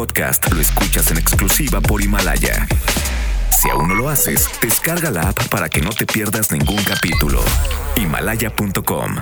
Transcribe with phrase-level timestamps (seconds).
[0.00, 2.66] podcast lo escuchas en exclusiva por Himalaya.
[3.50, 7.42] Si aún no lo haces, descarga la app para que no te pierdas ningún capítulo.
[7.96, 9.16] Himalaya.com.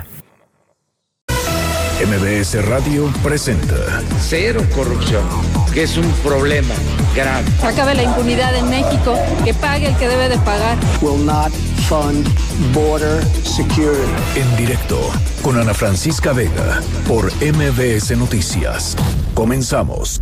[2.07, 3.75] MBS Radio presenta
[4.21, 5.25] Cero corrupción,
[5.73, 6.75] que es un problema
[7.19, 7.45] grave.
[7.63, 10.77] Acabe la impunidad en México, que pague el que debe de pagar.
[11.01, 11.51] will not
[11.87, 12.27] fund
[12.73, 14.11] border security.
[14.35, 14.99] en directo
[15.41, 18.95] con Ana Francisca Vega por MBS Noticias.
[19.33, 20.19] Comenzamos.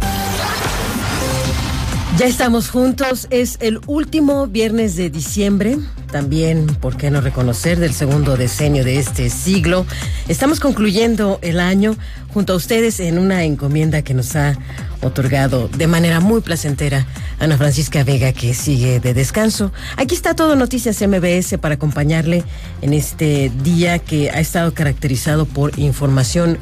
[2.17, 5.77] Ya estamos juntos, es el último viernes de diciembre,
[6.11, 9.85] también, ¿por qué no reconocer?, del segundo decenio de este siglo.
[10.27, 11.95] Estamos concluyendo el año
[12.33, 14.57] junto a ustedes en una encomienda que nos ha
[15.03, 17.05] otorgado de manera muy placentera
[17.37, 19.71] Ana Francisca Vega, que sigue de descanso.
[19.95, 22.43] Aquí está todo Noticias MBS para acompañarle
[22.81, 26.57] en este día que ha estado caracterizado por información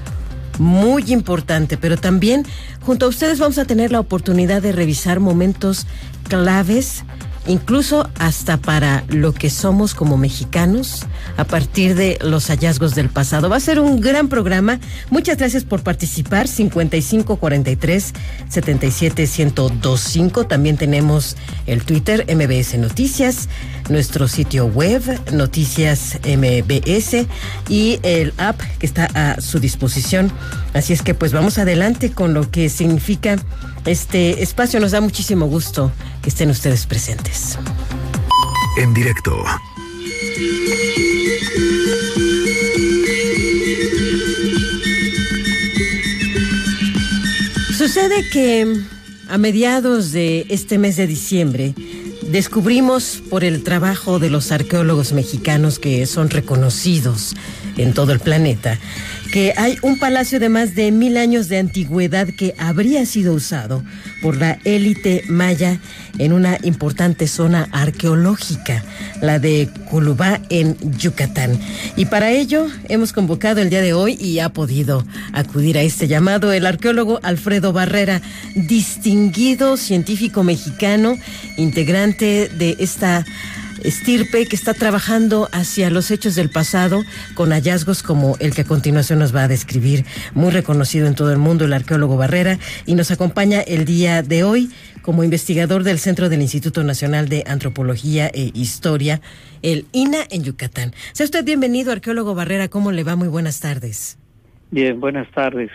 [0.59, 2.45] muy importante, pero también
[2.81, 5.87] junto a ustedes vamos a tener la oportunidad de revisar momentos
[6.27, 7.03] claves,
[7.47, 11.05] incluso hasta para lo que somos como mexicanos
[11.37, 13.49] a partir de los hallazgos del pasado.
[13.49, 14.79] Va a ser un gran programa.
[15.09, 16.47] Muchas gracias por participar.
[16.47, 18.13] 5543
[18.49, 20.45] 77 1025.
[20.45, 23.49] También tenemos el Twitter MBS Noticias,
[23.89, 27.27] nuestro sitio web Noticias MBS
[27.69, 30.31] y el app que está a su disposición.
[30.73, 33.37] Así es que pues vamos adelante con lo que significa
[33.85, 34.79] este espacio.
[34.79, 35.91] Nos da muchísimo gusto
[36.21, 37.57] que estén ustedes presentes.
[38.77, 39.43] En directo.
[47.77, 48.81] Sucede que
[49.29, 51.73] a mediados de este mes de diciembre
[52.29, 57.35] descubrimos por el trabajo de los arqueólogos mexicanos que son reconocidos
[57.77, 58.77] en todo el planeta
[59.35, 63.83] que hay un palacio de más de mil años de antigüedad que habría sido usado
[64.21, 65.79] por la élite maya
[66.17, 68.81] en una importante zona arqueológica,
[69.21, 71.59] la de Culubá en Yucatán.
[71.97, 76.07] Y para ello hemos convocado el día de hoy y ha podido acudir a este
[76.07, 78.21] llamado el arqueólogo Alfredo Barrera,
[78.55, 81.17] distinguido científico mexicano,
[81.57, 83.25] integrante de esta
[83.85, 87.03] estirpe que está trabajando hacia los hechos del pasado
[87.35, 91.31] con hallazgos como el que a continuación nos va a describir, muy reconocido en todo
[91.31, 95.99] el mundo, el arqueólogo Barrera, y nos acompaña el día de hoy como investigador del
[95.99, 99.21] Centro del Instituto Nacional de Antropología e Historia,
[99.61, 100.93] el INA en Yucatán.
[101.13, 103.15] Sea usted bienvenido, arqueólogo Barrera, ¿cómo le va?
[103.15, 104.17] Muy buenas tardes.
[104.71, 105.69] Bien, buenas tardes.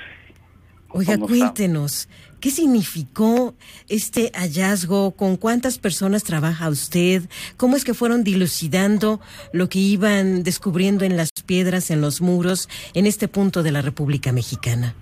[0.89, 1.97] Oiga, ¿Cómo está?
[2.41, 3.55] ¿Qué significó
[3.89, 5.13] este hallazgo?
[5.13, 7.23] ¿Con cuántas personas trabaja usted?
[7.57, 9.21] ¿Cómo es que fueron dilucidando
[9.53, 13.83] lo que iban descubriendo en las piedras, en los muros, en este punto de la
[13.83, 14.95] República Mexicana?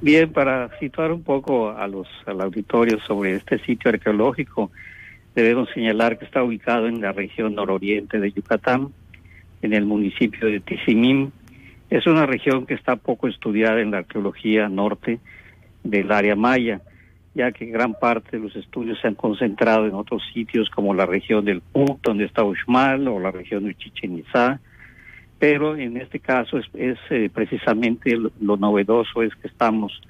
[0.00, 4.70] Bien, para situar un poco a los al auditorio sobre este sitio arqueológico,
[5.34, 8.92] debemos señalar que está ubicado en la región nororiente de Yucatán,
[9.62, 11.32] en el municipio de Tizimín.
[11.90, 15.18] Es una región que está poco estudiada en la arqueología norte
[15.90, 16.80] del área maya,
[17.34, 21.06] ya que gran parte de los estudios se han concentrado en otros sitios como la
[21.06, 24.60] región del Puc, donde está Uxmal, o la región de Chichen Itzá,
[25.38, 30.00] pero en este caso es, es, eh, precisamente lo, novedoso es que estamos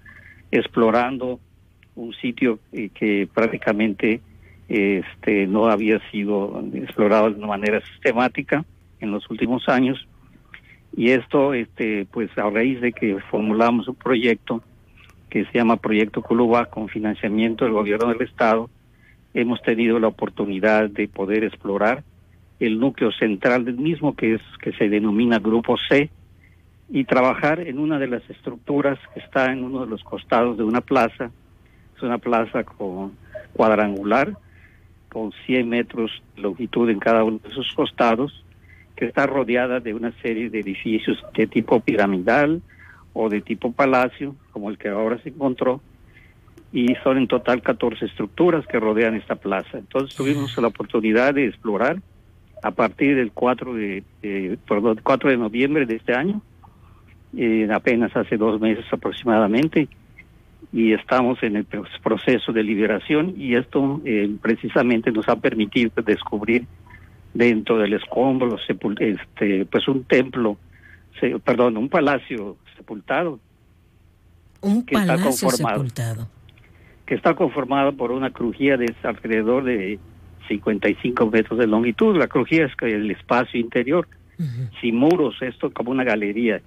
[0.50, 1.38] explorando
[1.96, 4.20] un sitio eh, que prácticamente
[4.68, 8.64] este no había sido explorado de una manera sistemática
[9.00, 10.06] en los últimos años.
[10.96, 14.62] Y esto este pues a raíz de que formulamos un proyecto
[15.28, 18.70] que se llama Proyecto Culuba con financiamiento del gobierno del estado
[19.34, 22.02] hemos tenido la oportunidad de poder explorar
[22.60, 26.10] el núcleo central del mismo, que es que se denomina Grupo C,
[26.90, 30.64] y trabajar en una de las estructuras que está en uno de los costados de
[30.64, 31.30] una plaza.
[31.96, 33.12] Es una plaza con
[33.52, 34.36] cuadrangular,
[35.10, 38.44] con 100 metros de longitud en cada uno de sus costados,
[38.96, 42.62] que está rodeada de una serie de edificios de tipo piramidal
[43.20, 45.80] o de tipo palacio, como el que ahora se encontró,
[46.72, 49.76] y son en total 14 estructuras que rodean esta plaza.
[49.76, 52.00] Entonces tuvimos la oportunidad de explorar
[52.62, 56.40] a partir del 4 de, eh, perdón, 4 de noviembre de este año,
[57.74, 59.88] apenas hace dos meses aproximadamente,
[60.72, 61.66] y estamos en el
[62.00, 66.66] proceso de liberación y esto eh, precisamente nos ha permitido descubrir
[67.34, 70.56] dentro del escombro este, pues un templo,
[71.44, 73.38] perdón, un palacio sepultado.
[74.62, 75.76] Un que está palacio conformado.
[75.76, 76.28] sepultado.
[77.04, 79.98] que está conformado por una crujía de alrededor de
[80.48, 82.16] 55 metros de longitud.
[82.16, 84.08] La crujía es el espacio interior,
[84.80, 86.60] sin muros, esto como una galería.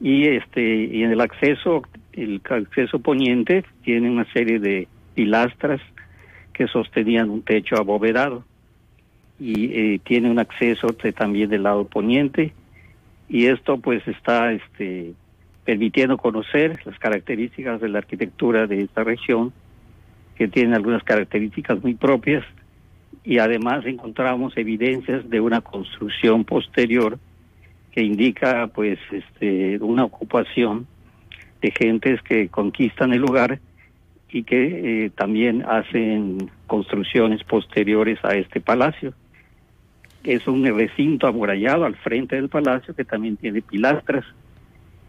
[0.00, 5.80] Y este y en el acceso el acceso poniente tiene una serie de pilastras
[6.52, 8.44] que sostenían un techo abovedado
[9.40, 12.52] y eh, tiene un acceso también del lado poniente
[13.28, 15.14] y esto pues está este
[15.64, 19.52] permitiendo conocer las características de la arquitectura de esta región
[20.36, 22.44] que tiene algunas características muy propias
[23.24, 27.18] y además encontramos evidencias de una construcción posterior
[27.92, 30.86] que indica pues este una ocupación
[31.62, 33.60] de gentes que conquistan el lugar
[34.28, 39.14] y que eh, también hacen construcciones posteriores a este palacio.
[40.24, 44.24] Es un recinto amurallado al frente del palacio que también tiene pilastras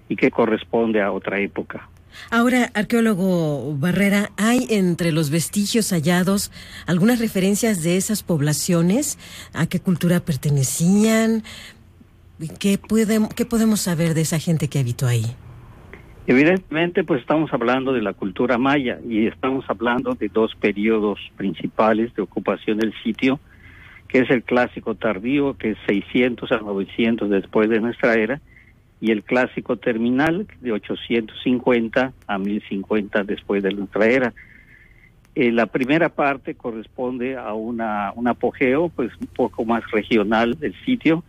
[0.10, 1.90] y que corresponde a otra época.
[2.32, 6.52] Ahora, arqueólogo Barrera, ¿hay entre los vestigios hallados
[6.88, 9.18] algunas referencias de esas poblaciones?
[9.54, 11.44] ¿A qué cultura pertenecían?
[12.60, 12.80] ¿Qué,
[13.36, 15.26] qué podemos saber de esa gente que habitó ahí?
[16.28, 22.16] Evidentemente, pues estamos hablando de la cultura maya y estamos hablando de dos periodos principales
[22.16, 23.40] de ocupación del sitio,
[24.08, 28.42] que es el clásico tardío, que es 600 a 900 después de nuestra era,
[29.02, 34.34] y el clásico terminal de 850 a 1050 después de nuestra era.
[35.36, 40.74] Eh, la primera parte corresponde a una, un apogeo pues un poco más regional del
[40.86, 41.24] sitio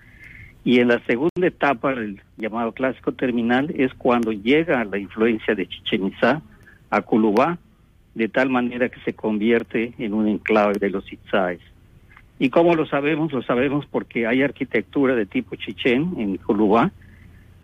[0.67, 5.69] y en la segunda etapa, el llamado clásico terminal, es cuando llega la influencia de
[5.69, 6.43] Chichen Itza
[6.91, 7.57] a Culubá,
[8.17, 11.61] de tal manera que se convierte en un enclave de los Itzáes.
[12.41, 13.33] ¿Y cómo lo sabemos?
[13.33, 16.91] Lo sabemos porque hay arquitectura de tipo Chichen en Culubá,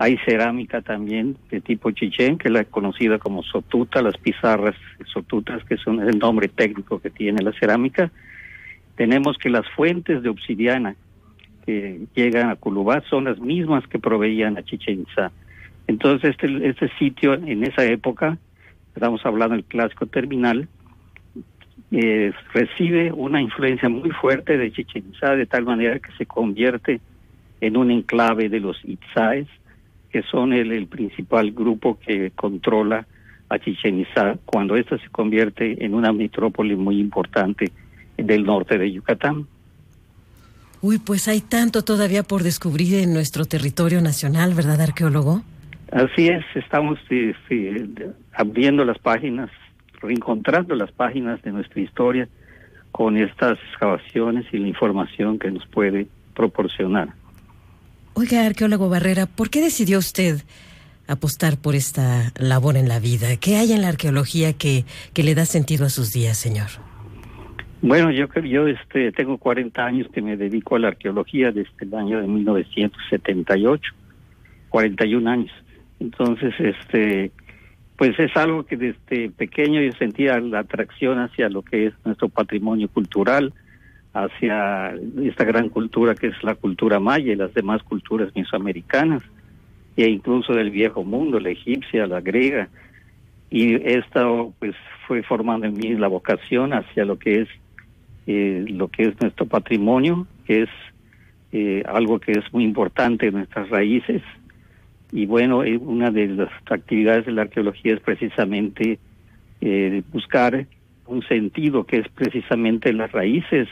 [0.02, 4.74] hay cerámica también de tipo chichén, que es la conocida como sotuta, las pizarras
[5.06, 8.10] sotutas, que son el nombre técnico que tiene la cerámica.
[8.96, 10.96] Tenemos que las fuentes de obsidiana
[11.64, 15.30] que llegan a Culubá son las mismas que proveían a Chichen Itza.
[15.86, 18.38] Entonces, este, este sitio en esa época,
[18.96, 20.66] estamos hablando del clásico terminal,
[21.92, 27.00] eh, recibe una influencia muy fuerte de Chichen Itza, de tal manera que se convierte
[27.60, 29.46] en un enclave de los Itzaes,
[30.12, 33.06] que son el, principal grupo que controla
[33.48, 37.72] a Chichen Itza cuando ésta se convierte en una metrópoli muy importante
[38.18, 39.46] del norte de Yucatán.
[40.82, 45.42] Uy, pues hay tanto todavía por descubrir en nuestro territorio nacional, ¿verdad, arqueólogo?
[45.90, 46.98] Así es, estamos
[48.32, 49.50] abriendo las páginas,
[50.00, 52.28] reencontrando las páginas de nuestra historia
[52.90, 57.14] con estas excavaciones y la información que nos puede proporcionar.
[58.14, 60.42] Oiga, arqueólogo Barrera, ¿por qué decidió usted
[61.08, 63.36] apostar por esta labor en la vida?
[63.40, 66.68] ¿Qué hay en la arqueología que, que le da sentido a sus días, señor?
[67.80, 71.94] Bueno, yo yo este tengo 40 años que me dedico a la arqueología desde el
[71.94, 73.92] año de 1978,
[74.68, 75.50] 41 años.
[75.98, 77.32] Entonces, este
[77.96, 82.28] pues es algo que desde pequeño yo sentía la atracción hacia lo que es nuestro
[82.28, 83.52] patrimonio cultural,
[84.14, 89.22] hacia esta gran cultura que es la cultura maya y las demás culturas mesoamericanas,
[89.96, 92.68] e incluso del viejo mundo, la egipcia, la griega.
[93.50, 94.74] Y esto pues
[95.06, 97.48] fue formando en mí la vocación hacia lo que es
[98.26, 100.68] eh, lo que es nuestro patrimonio, que es
[101.50, 104.22] eh, algo que es muy importante en nuestras raíces.
[105.10, 108.98] Y bueno, eh, una de las actividades de la arqueología es precisamente
[110.10, 110.66] buscar
[111.06, 113.68] un sentido que es precisamente las raíces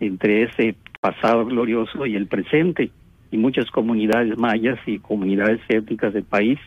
[0.00, 2.90] entre ese pasado glorioso y el presente.
[3.30, 6.58] Y muchas comunidades mayas y comunidades étnicas del país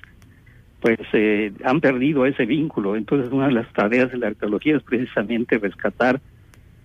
[0.79, 2.95] pues eh, han perdido ese vínculo.
[2.95, 6.19] Entonces una de las tareas de la arqueología es precisamente rescatar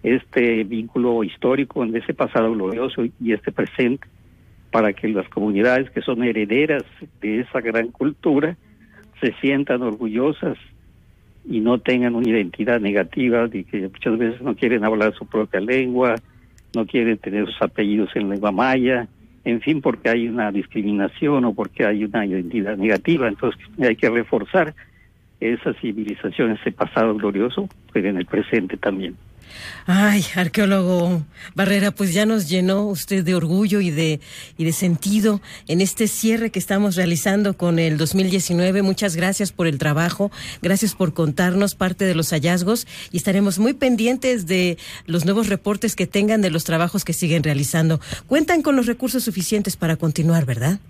[0.03, 4.07] este vínculo histórico en ese pasado glorioso y este presente
[4.71, 6.85] para que las comunidades que son herederas
[7.21, 8.57] de esa gran cultura
[9.21, 10.57] se sientan orgullosas
[11.45, 15.61] y no tengan una identidad negativa de que muchas veces no quieren hablar su propia
[15.61, 16.15] lengua,
[16.75, 19.09] no quiere tener sus apellidos en lengua maya,
[19.45, 23.29] en fin, porque hay una discriminación o porque hay una identidad negativa.
[23.29, 24.75] Entonces hay que reforzar
[25.41, 29.17] esa civilización, ese pasado glorioso, pero en el presente también.
[29.87, 31.25] Ay, arqueólogo
[31.55, 34.21] Barrera, pues ya nos llenó usted de orgullo y de,
[34.57, 38.83] y de sentido en este cierre que estamos realizando con el 2019.
[38.83, 40.31] Muchas gracias por el trabajo,
[40.63, 45.97] gracias por contarnos parte de los hallazgos y estaremos muy pendientes de los nuevos reportes
[45.97, 48.01] que tengan de los trabajos que siguen realizando.
[48.27, 50.81] Cuentan con los recursos suficientes para continuar, ¿verdad?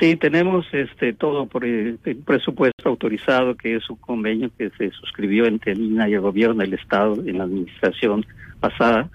[0.00, 5.46] Sí, tenemos este todo por el, presupuesto autorizado, que es un convenio que se suscribió
[5.46, 8.26] entre el INA y el gobierno del Estado en la administración
[8.60, 9.08] pasada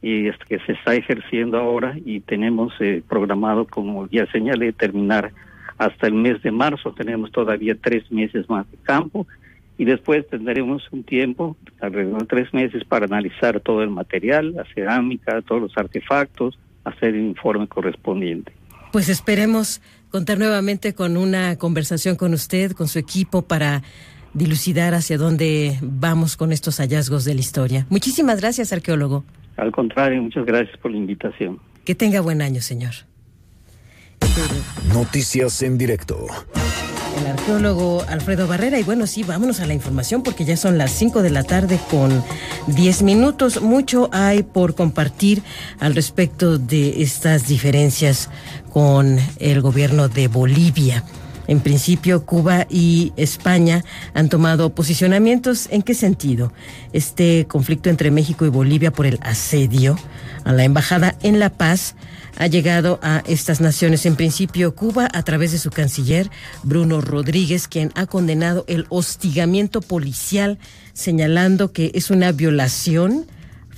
[0.00, 5.32] y que se está ejerciendo ahora y tenemos eh, programado, como ya señalé, terminar
[5.78, 9.26] hasta el mes de marzo tenemos todavía tres meses más de campo
[9.78, 14.64] y después tendremos un tiempo, alrededor de tres meses, para analizar todo el material, la
[14.74, 18.52] cerámica, todos los artefactos, hacer el informe correspondiente.
[18.92, 19.80] Pues esperemos
[20.12, 23.82] contar nuevamente con una conversación con usted, con su equipo, para
[24.34, 27.86] dilucidar hacia dónde vamos con estos hallazgos de la historia.
[27.88, 29.24] Muchísimas gracias, arqueólogo.
[29.56, 31.58] Al contrario, muchas gracias por la invitación.
[31.84, 32.92] Que tenga buen año, señor.
[34.92, 36.26] Noticias en directo.
[37.18, 38.78] El arqueólogo Alfredo Barrera.
[38.78, 41.78] Y bueno, sí, vámonos a la información porque ya son las 5 de la tarde
[41.90, 42.22] con
[42.68, 43.62] 10 minutos.
[43.62, 45.42] Mucho hay por compartir
[45.78, 48.30] al respecto de estas diferencias
[48.72, 51.04] con el gobierno de Bolivia.
[51.48, 55.68] En principio, Cuba y España han tomado posicionamientos.
[55.70, 56.52] ¿En qué sentido?
[56.92, 59.98] Este conflicto entre México y Bolivia por el asedio
[60.44, 61.94] a la embajada en La Paz
[62.38, 64.06] ha llegado a estas naciones.
[64.06, 66.30] En principio, Cuba, a través de su canciller,
[66.62, 70.58] Bruno Rodríguez, quien ha condenado el hostigamiento policial,
[70.92, 73.26] señalando que es una violación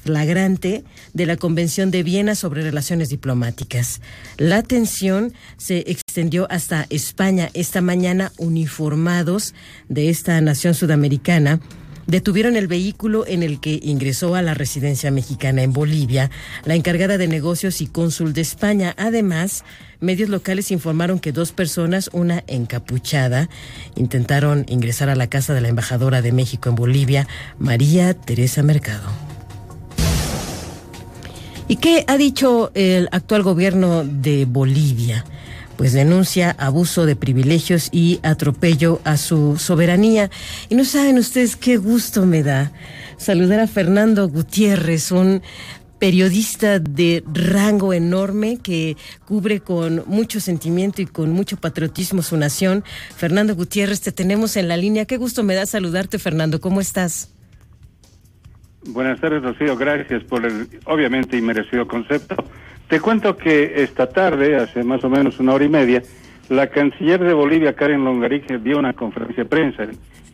[0.05, 0.85] flagrante
[1.15, 4.03] de la Convención de Viena sobre Relaciones Diplomáticas.
[4.37, 8.31] La tensión se extendió hasta España esta mañana.
[8.37, 9.55] Uniformados
[9.89, 11.61] de esta nación sudamericana
[12.07, 16.31] detuvieron el vehículo en el que ingresó a la residencia mexicana en Bolivia
[16.65, 18.95] la encargada de negocios y cónsul de España.
[18.97, 19.65] Además,
[20.01, 23.49] medios locales informaron que dos personas, una encapuchada,
[23.97, 29.09] intentaron ingresar a la casa de la embajadora de México en Bolivia, María Teresa Mercado.
[31.67, 35.25] ¿Y qué ha dicho el actual gobierno de Bolivia?
[35.77, 40.31] Pues denuncia abuso de privilegios y atropello a su soberanía.
[40.69, 42.73] Y no saben ustedes qué gusto me da
[43.17, 45.43] saludar a Fernando Gutiérrez, un
[45.99, 52.85] periodista de rango enorme que cubre con mucho sentimiento y con mucho patriotismo su nación.
[53.17, 55.07] Fernando Gutiérrez, te tenemos en la línea.
[55.07, 56.61] Qué gusto me da saludarte, Fernando.
[56.61, 57.33] ¿Cómo estás?
[58.87, 59.77] Buenas tardes, Rocío.
[59.77, 62.37] Gracias por el obviamente inmerecido concepto.
[62.89, 66.03] Te cuento que esta tarde, hace más o menos una hora y media,
[66.51, 69.87] la canciller de Bolivia, Karen Longarige, dio una conferencia de prensa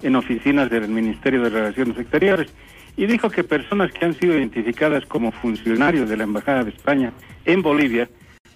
[0.03, 2.53] en, oficinas del Ministerio de Relaciones Exteriores
[2.97, 7.13] y dijo que personas que han sido identificadas como funcionarios de la Embajada de España
[7.45, 8.09] en Bolivia,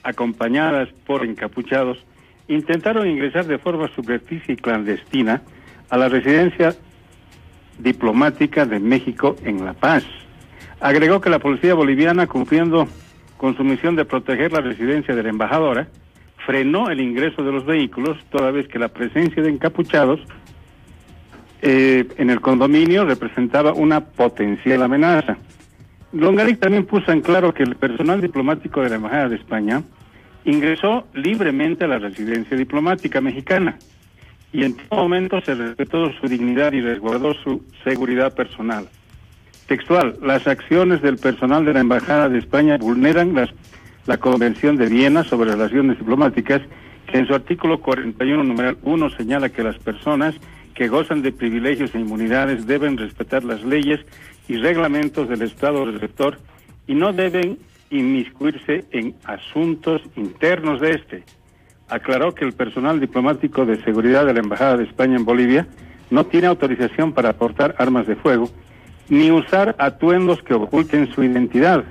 [0.02, 2.04] acompañadas por encapuchados,
[2.48, 5.42] intentaron ingresar de forma subrepticia y clandestina
[5.88, 6.74] a la residencia
[7.78, 10.04] diplomática de México en La Paz.
[10.80, 12.88] Agregó que la policía boliviana, cumpliendo
[13.44, 15.86] con su misión de proteger la residencia de la embajadora,
[16.46, 20.18] frenó el ingreso de los vehículos, toda vez que la presencia de encapuchados
[21.60, 25.36] eh, en el condominio representaba una potencial amenaza.
[26.14, 29.82] Longaric también puso en claro que el personal diplomático de la Embajada de España
[30.46, 33.76] ingresó libremente a la residencia diplomática mexicana
[34.54, 38.88] y en todo momento se respetó su dignidad y resguardó su seguridad personal.
[39.66, 43.48] Textual, las acciones del personal de la Embajada de España vulneran las,
[44.06, 46.60] la Convención de Viena sobre Relaciones Diplomáticas,
[47.10, 50.34] que en su artículo 41, numeral 1, señala que las personas
[50.74, 54.00] que gozan de privilegios e inmunidades deben respetar las leyes
[54.48, 56.38] y reglamentos del Estado receptor
[56.86, 61.22] y no deben inmiscuirse en asuntos internos de este.
[61.88, 65.66] Aclaró que el personal diplomático de seguridad de la Embajada de España en Bolivia
[66.10, 68.50] no tiene autorización para aportar armas de fuego
[69.08, 71.84] ni usar atuendos que oculten su identidad.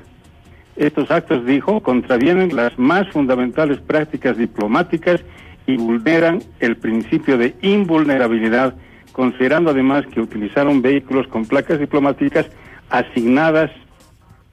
[0.75, 5.21] Estos actos, dijo, contravienen las más fundamentales prácticas diplomáticas
[5.67, 8.73] y vulneran el principio de invulnerabilidad,
[9.11, 12.47] considerando además que utilizaron vehículos con placas diplomáticas
[12.89, 13.71] asignadas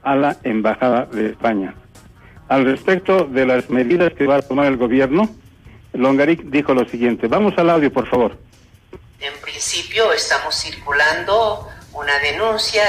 [0.03, 1.73] a la Embajada de España.
[2.47, 5.29] Al respecto de las medidas que va a tomar el gobierno,
[5.93, 7.27] Longaric dijo lo siguiente.
[7.27, 8.37] Vamos al audio, por favor.
[9.19, 12.83] En principio estamos circulando una denuncia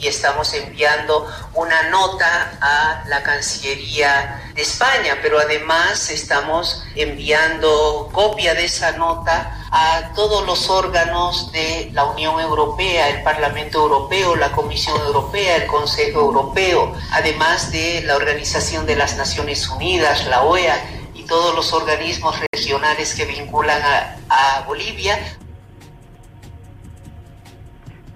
[0.00, 8.54] y, estamos enviando una nota a la Cancillería de España, pero además estamos enviando copia
[8.54, 14.52] de esa nota a todos los órganos de la Unión Europea, el Parlamento Europeo, la
[14.52, 20.76] Comisión Europea, el Consejo Europeo, además de la Organización de las Naciones Unidas, la OEA
[21.14, 24.18] y todos los organismos regionales que vinculan a,
[24.66, 25.18] Bolivia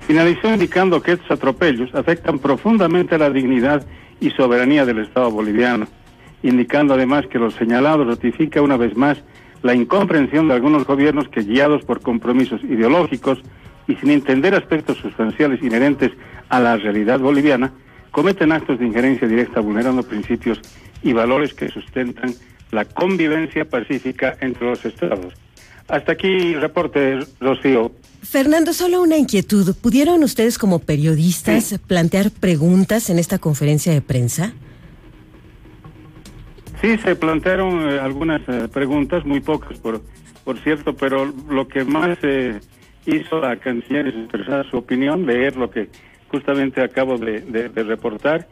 [0.07, 3.85] Finalizó indicando que estos atropellos afectan profundamente la dignidad
[4.21, 5.89] y soberanía del Estado boliviano,
[6.45, 9.19] indicando además que los señalados ratifica una vez más
[9.63, 13.41] la incomprensión de algunos gobiernos que guiados por compromisos ideológicos
[13.89, 16.13] y sin entender aspectos sustanciales inherentes
[16.51, 17.73] a la realidad boliviana,
[18.13, 20.61] cometen actos de injerencia directa vulnerando principios
[21.03, 22.33] y valores que sustentan
[22.71, 25.35] la convivencia pacífica entre los estados.
[25.89, 27.93] Hasta aquí reporte, Rocío.
[28.23, 29.75] Fernando, solo una inquietud.
[29.81, 34.53] ¿Pudieron ustedes como periodistas plantear preguntas en esta conferencia de prensa?
[36.81, 40.03] Sí, se plantearon eh, algunas eh, preguntas, muy pocas por,
[40.45, 42.61] por cierto, pero lo que más eh,
[43.07, 45.89] hizo la canciller es expresar su opinión, leer lo que
[46.29, 48.49] justamente acabo de, de reportar.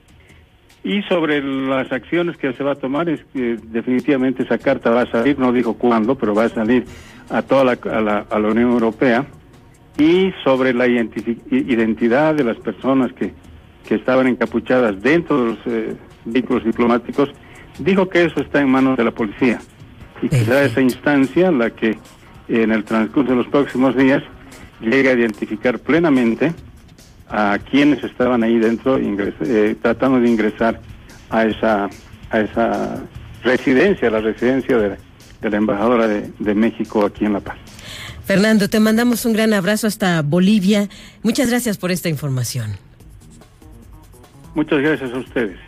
[0.84, 5.02] Y sobre las acciones que se va a tomar, es que definitivamente esa carta va
[5.02, 6.84] a salir, no dijo cuándo, pero va a salir
[7.30, 9.26] a toda la, a la, a la Unión Europea.
[9.96, 13.32] Y sobre la identidad de las personas que,
[13.86, 17.30] que estaban encapuchadas dentro de los eh, vehículos diplomáticos,
[17.78, 19.60] dijo que eso está en manos de la policía.
[20.20, 21.96] Y que será esa instancia la que
[22.48, 24.22] en el transcurso de los próximos días
[24.80, 26.52] llegue a identificar plenamente
[27.28, 30.80] a quienes estaban ahí dentro eh, tratando de ingresar
[31.30, 31.88] a esa
[32.30, 33.02] a esa
[33.42, 34.96] residencia, la residencia de,
[35.42, 37.56] la embajadora de, de México aquí en La Paz.
[38.24, 40.88] Fernando, te mandamos un gran abrazo hasta Bolivia.
[41.22, 42.76] Muchas gracias por esta información.
[44.54, 45.58] Muchas gracias a ustedes.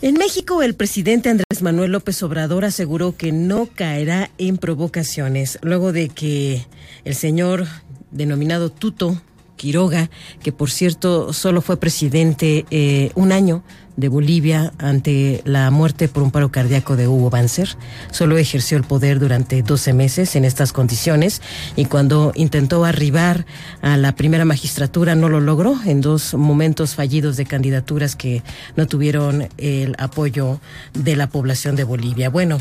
[0.00, 5.92] En México, el presidente Andrés Manuel López Obrador aseguró que no caerá en provocaciones luego
[5.92, 6.64] de que
[7.04, 7.64] el señor
[8.12, 9.20] denominado Tuto
[9.58, 10.08] Quiroga,
[10.42, 13.62] que por cierto solo fue presidente eh, un año
[13.98, 17.68] de Bolivia ante la muerte por un paro cardíaco de Hugo Banzer.
[18.12, 21.42] Solo ejerció el poder durante 12 meses en estas condiciones
[21.74, 23.44] y cuando intentó arribar
[23.82, 28.44] a la primera magistratura no lo logró en dos momentos fallidos de candidaturas que
[28.76, 30.60] no tuvieron el apoyo
[30.94, 32.30] de la población de Bolivia.
[32.30, 32.58] Bueno,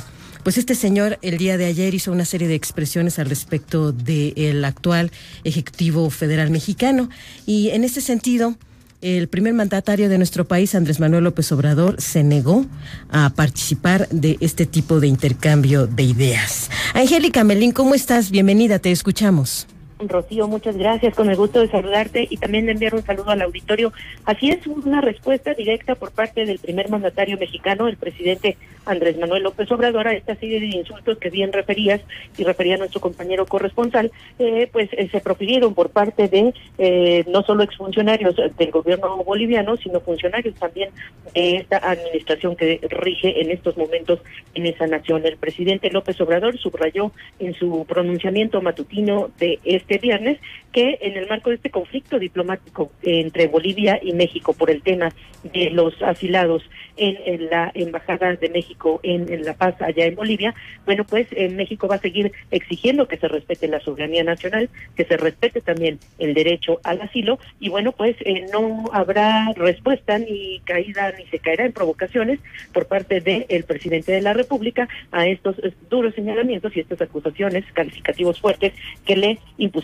[0.48, 4.64] pues este señor el día de ayer hizo una serie de expresiones al respecto del
[4.64, 5.12] actual
[5.44, 7.10] Ejecutivo Federal Mexicano
[7.46, 8.56] y en ese sentido
[9.02, 12.66] el primer mandatario de nuestro país, Andrés Manuel López Obrador, se negó
[13.10, 16.72] a participar de este tipo de intercambio de ideas.
[16.94, 18.32] Angélica Melín, ¿cómo estás?
[18.32, 19.68] Bienvenida, te escuchamos.
[20.00, 23.42] Rocío, muchas gracias, con el gusto de saludarte y también de enviar un saludo al
[23.42, 23.92] auditorio.
[24.26, 29.44] Así es, una respuesta directa por parte del primer mandatario mexicano, el presidente Andrés Manuel
[29.44, 32.02] López Obrador, a esta serie de insultos que bien referías
[32.38, 37.42] y refería nuestro compañero corresponsal, eh, pues eh, se profirieron por parte de eh, no
[37.42, 40.90] solo exfuncionarios del gobierno boliviano, sino funcionarios también
[41.34, 44.20] de esta administración que rige en estos momentos
[44.54, 45.26] en esa nación.
[45.26, 50.38] El presidente López Obrador subrayó en su pronunciamiento matutino de este este viernes
[50.74, 55.14] que en el marco de este conflicto diplomático entre Bolivia y México por el tema
[55.44, 56.62] de los asilados
[56.98, 61.88] en, la Embajada de México en, La Paz, allá en Bolivia, bueno, pues en México
[61.88, 66.34] va a seguir exigiendo que se respete la soberanía nacional, que se respete también el
[66.34, 71.66] derecho al asilo y bueno, pues eh, no habrá respuesta ni caída ni se caerá
[71.66, 72.40] en provocaciones
[72.74, 75.56] por parte del presidente de la República a estos
[75.90, 78.74] duros señalamientos y estas acusaciones calificativos fuertes
[79.06, 79.77] que le impusieron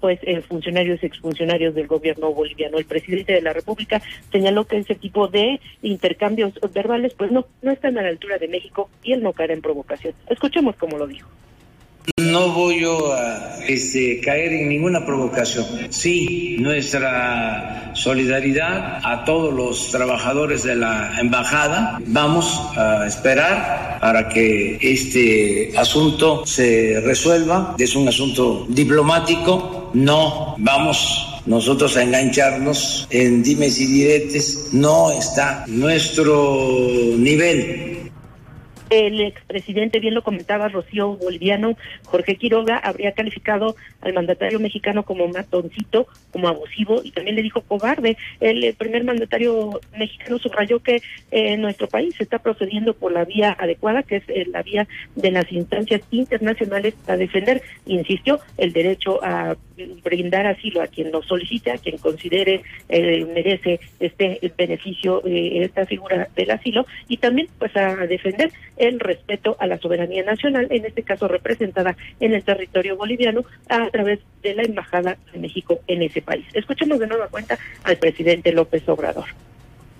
[0.00, 2.78] pues eh, funcionarios y exfuncionarios del gobierno boliviano.
[2.78, 7.72] El presidente de la República señaló que ese tipo de intercambios verbales pues no, no
[7.72, 10.14] están a la altura de México y él no caerá en provocación.
[10.28, 11.28] Escuchemos cómo lo dijo.
[12.16, 15.66] No voy a este, caer en ninguna provocación.
[15.90, 22.00] Sí, nuestra solidaridad a todos los trabajadores de la embajada.
[22.06, 27.76] Vamos a esperar para que este asunto se resuelva.
[27.78, 29.90] Es un asunto diplomático.
[29.94, 34.68] No vamos nosotros a engancharnos en dimes y diretes.
[34.72, 38.07] No está nuestro nivel
[38.90, 45.28] el expresidente, bien lo comentaba Rocío Boliviano, Jorge Quiroga, habría calificado al mandatario mexicano como
[45.28, 48.16] matoncito, como abusivo y también le dijo cobarde.
[48.40, 54.02] El primer mandatario mexicano subrayó que eh, nuestro país está procediendo por la vía adecuada,
[54.02, 59.56] que es eh, la vía de las instancias internacionales a defender, insistió, el derecho a
[60.02, 66.28] brindar asilo a quien lo solicite, a quien considere eh, merece este beneficio, esta figura
[66.34, 71.02] del asilo, y también pues a defender el respeto a la soberanía nacional, en este
[71.02, 76.22] caso representada en el territorio boliviano a través de la Embajada de México en ese
[76.22, 76.46] país.
[76.52, 79.26] Escuchemos de nueva cuenta al presidente López Obrador.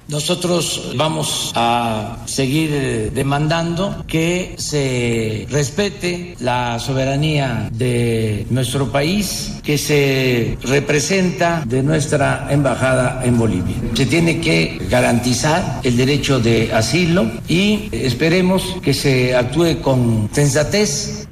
[0.09, 10.57] Nosotros vamos a seguir demandando que se respete la soberanía de nuestro país, que se
[10.63, 13.77] representa de nuestra embajada en Bolivia.
[13.93, 21.29] Se tiene que garantizar el derecho de asilo y esperemos que se actúe con sensatez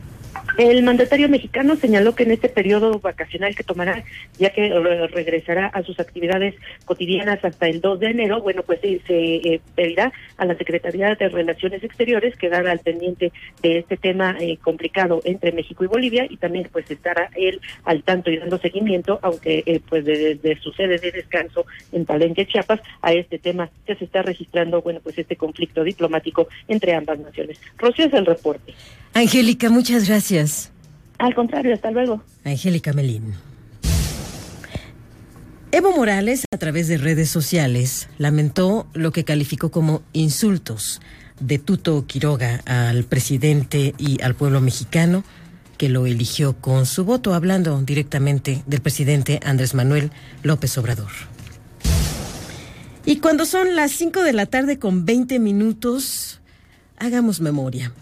[0.59, 4.05] El mandatario mexicano señaló que en este periodo vacacional que tomará,
[4.39, 4.71] ya que
[5.13, 6.55] regresará a sus actividades
[6.87, 11.29] cotidianas hasta el 2 de enero, bueno, pues se eh, pedirá a la Secretaría de
[11.29, 16.39] Relaciones Exteriores quedar al pendiente de este tema eh, complicado entre México y Bolivia y
[16.39, 20.99] también pues estará él al tanto y dando seguimiento, aunque eh, pues desde su sede
[20.99, 25.37] de descanso en Palenque, Chiapas, a este tema que se está registrando, bueno, pues este
[25.37, 27.61] conflicto diplomático entre ambas naciones.
[27.77, 28.73] Rocío es el reporte.
[29.15, 30.71] Angélica, muchas gracias.
[31.19, 32.23] Al contrario, hasta luego.
[32.45, 33.35] Angélica Melín.
[35.73, 41.01] Evo Morales, a través de redes sociales, lamentó lo que calificó como insultos
[41.41, 45.25] de Tuto Quiroga al presidente y al pueblo mexicano
[45.77, 50.11] que lo eligió con su voto, hablando directamente del presidente Andrés Manuel
[50.43, 51.11] López Obrador.
[53.05, 56.41] Y cuando son las 5 de la tarde con 20 minutos,
[56.97, 57.93] hagamos memoria.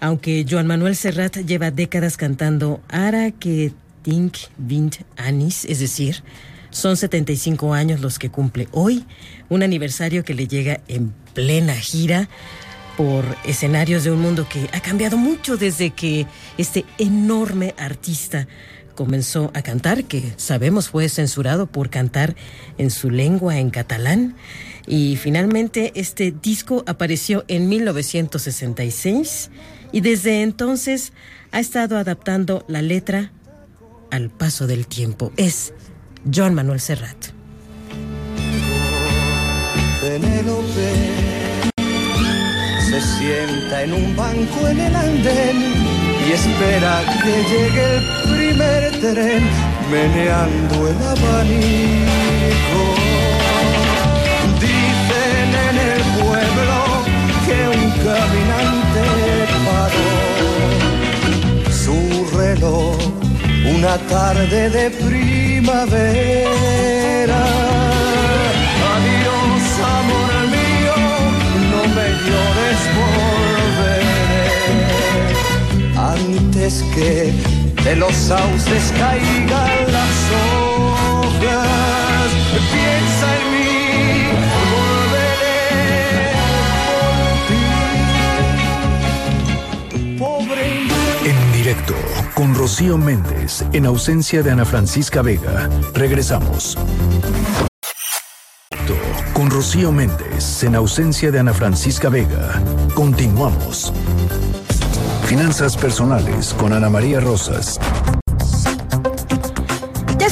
[0.00, 6.22] Aunque Joan Manuel Serrat lleva décadas cantando Ara que Tink Vint Anis, es decir,
[6.70, 9.04] son 75 años los que cumple hoy,
[9.48, 12.28] un aniversario que le llega en plena gira
[12.96, 16.26] por escenarios de un mundo que ha cambiado mucho desde que
[16.58, 18.46] este enorme artista
[18.94, 22.34] comenzó a cantar, que sabemos fue censurado por cantar
[22.76, 24.34] en su lengua, en catalán.
[24.88, 29.50] Y finalmente este disco apareció en 1966
[29.92, 31.12] y desde entonces
[31.52, 33.32] ha estado adaptando la letra
[34.10, 35.32] al paso del tiempo.
[35.36, 35.72] Es
[36.32, 37.38] John Manuel Serrat
[42.88, 45.74] se sienta en un banco en el andén
[46.26, 49.42] y espera que llegue el primer tren
[49.90, 53.07] meneando el abanico.
[63.78, 65.74] Una tarde de primavera.
[68.94, 69.62] Adiós,
[70.00, 70.28] amor
[75.96, 77.32] antes que
[77.84, 82.28] de los sauces caigan las hojas.
[82.72, 83.72] Piensa en mí,
[84.72, 85.58] volveré
[90.18, 90.68] por Pobre.
[91.24, 91.94] En directo,
[92.38, 95.68] con Rocío Méndez, en ausencia de Ana Francisca Vega.
[95.92, 96.78] Regresamos.
[99.32, 102.62] Con Rocío Méndez, en ausencia de Ana Francisca Vega.
[102.94, 103.92] Continuamos.
[105.24, 107.80] Finanzas personales con Ana María Rosas.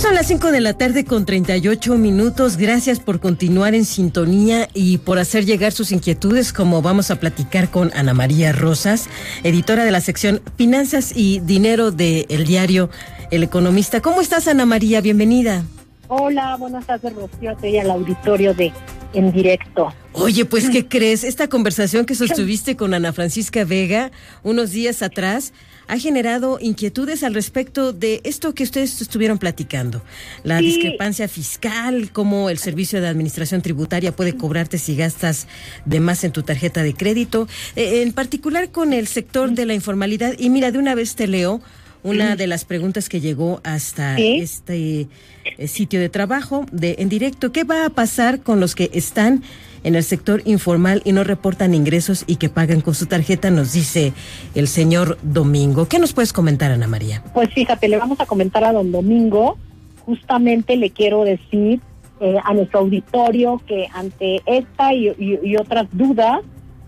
[0.07, 2.57] Son las 5 de la tarde con 38 minutos.
[2.59, 7.73] Gracias por continuar en sintonía y por hacer llegar sus inquietudes, como vamos a platicar
[7.73, 9.09] con Ana María Rosas,
[9.43, 12.89] editora de la sección Finanzas y Dinero del el diario
[13.33, 14.01] El Economista.
[14.01, 15.01] ¿Cómo estás, Ana María?
[15.01, 15.65] Bienvenida.
[16.07, 18.73] Hola, buenas tardes, Rocío, y al auditorio de
[19.13, 19.93] En Directo.
[20.13, 21.25] Oye, pues, ¿qué crees?
[21.25, 24.13] Esta conversación que sostuviste con Ana Francisca Vega
[24.45, 25.53] unos días atrás
[25.89, 30.03] ha generado inquietudes al respecto de esto que ustedes estuvieron platicando.
[30.43, 35.47] La discrepancia fiscal, cómo el servicio de administración tributaria puede cobrarte si gastas
[35.85, 39.75] de más en tu tarjeta de crédito, eh, en particular con el sector de la
[39.75, 40.35] informalidad.
[40.39, 41.61] Y mira, de una vez te leo
[42.07, 45.09] una de las preguntas que llegó hasta este
[45.45, 47.53] eh, sitio de trabajo de en directo.
[47.53, 49.43] ¿Qué va a pasar con los que están
[49.87, 53.73] en el sector informal y no reportan ingresos y que pagan con su tarjeta, nos
[53.73, 54.13] dice
[54.57, 55.87] el señor Domingo.
[55.87, 57.23] ¿Qué nos puedes comentar, Ana María?
[57.33, 59.57] Pues fíjate, le vamos a comentar a don Domingo.
[60.05, 61.81] Justamente le quiero decir
[62.21, 66.41] eh, a nuestro auditorio que ante esta y, otras dudas,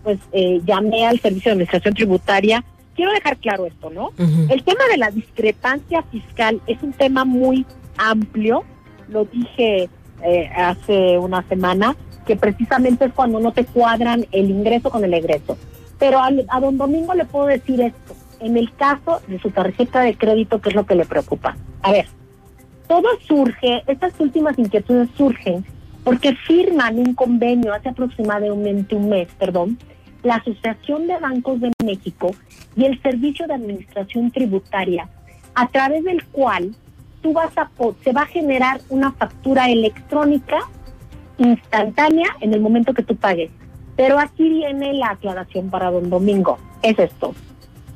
[0.03, 2.65] pues eh, llamé al Servicio de Administración Tributaria.
[2.99, 4.11] Quiero dejar claro esto, ¿no?
[4.17, 8.65] El tema de la discrepancia fiscal es un tema muy amplio,
[9.07, 9.89] lo dije
[10.21, 11.95] eh, hace una semana,
[12.27, 15.57] que precisamente es cuando no te cuadran el ingreso con el egreso.
[15.97, 20.15] Pero a, don Domingo le puedo decir esto, en el caso de su tarjeta de
[20.15, 21.55] crédito, ¿qué es lo que le preocupa?
[21.83, 22.05] A ver,
[22.89, 25.63] todo surge, estas últimas inquietudes surgen
[26.03, 29.77] porque firman un convenio hace aproximadamente un mes, perdón,
[30.23, 32.31] la Asociación de Bancos de México
[32.75, 35.09] y el Servicio de Administración Tributaria,
[35.55, 36.75] a través del cual
[37.21, 37.69] tú vas a,
[38.03, 40.59] se va a generar una factura electrónica
[41.37, 43.51] instantánea en el momento que tú pagues.
[43.95, 46.57] Pero aquí viene la aclaración para don Domingo.
[46.81, 47.33] Es esto.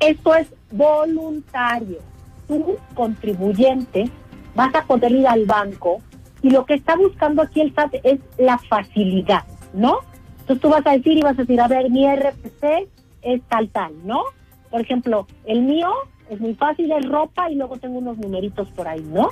[0.00, 1.98] Esto es voluntario.
[2.46, 4.10] Tú, contribuyente,
[4.54, 6.02] vas a poder ir al banco
[6.42, 10.00] y lo que está buscando aquí el SAT es la facilidad, ¿no?
[10.44, 12.86] Entonces tú vas a decir y vas a decir, a ver, mi RPC
[13.22, 14.24] es tal, tal, ¿no?
[14.70, 15.88] Por ejemplo, el mío
[16.28, 19.30] es muy fácil, es ropa y luego tengo unos numeritos por ahí, ¿no?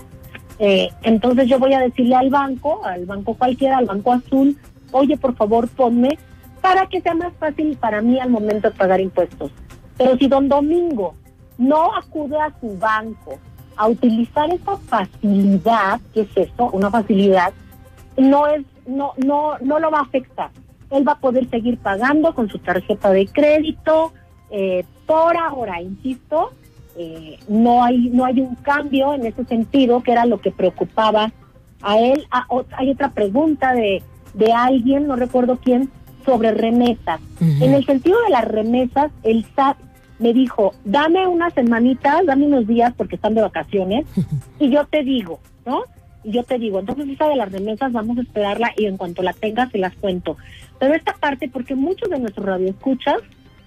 [0.59, 4.57] Eh, entonces yo voy a decirle al banco, al banco cualquiera, al banco azul,
[4.91, 6.19] oye, por favor, ponme
[6.63, 9.51] para que sea más fácil para mí al momento de pagar impuestos.
[9.99, 11.15] Pero si don Domingo
[11.59, 13.39] no acude a su banco
[13.77, 16.71] a utilizar esa facilidad, ¿qué es eso?
[16.73, 17.53] Una facilidad,
[18.17, 20.51] no es, no, no, no lo va a afectar.
[20.93, 24.13] Él va a poder seguir pagando con su tarjeta de crédito,
[24.51, 26.53] eh, por ahora, insisto,
[26.97, 31.33] eh, no hay no hay un cambio en ese sentido que era lo que preocupaba
[31.81, 32.27] a él.
[32.31, 34.03] Ah, hay otra pregunta de,
[34.35, 35.91] de alguien no recuerdo quién
[36.27, 37.21] sobre remesas.
[37.41, 39.79] En el sentido de las remesas el SAT
[40.19, 44.07] me dijo dame unas semanitas dame unos días porque están de vacaciones
[44.61, 45.83] y yo te digo no
[46.25, 49.33] yo te digo entonces esa de las remesas vamos a esperarla y en cuanto la
[49.33, 50.37] tenga se las cuento
[50.79, 53.23] pero esta parte porque muchos de nuestros radioescuchas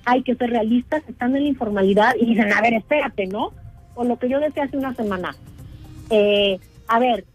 [0.06, 3.52] hay que ser realistas, están en la informalidad y dicen, a ver, espérate, ¿no?
[3.96, 5.36] O lo que yo decía hace una semana.
[6.12, 7.26] Eh, a ver,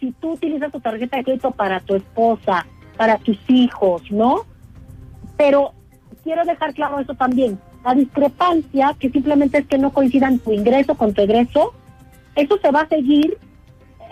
[0.00, 4.46] si tú utilizas tu tarjeta de crédito para tu esposa, para tus hijos, ¿no?
[5.36, 5.72] Pero
[6.22, 7.58] quiero dejar claro eso también.
[7.84, 11.74] La discrepancia, que simplemente es que no coincidan tu ingreso con tu egreso,
[12.34, 13.36] eso se va a seguir,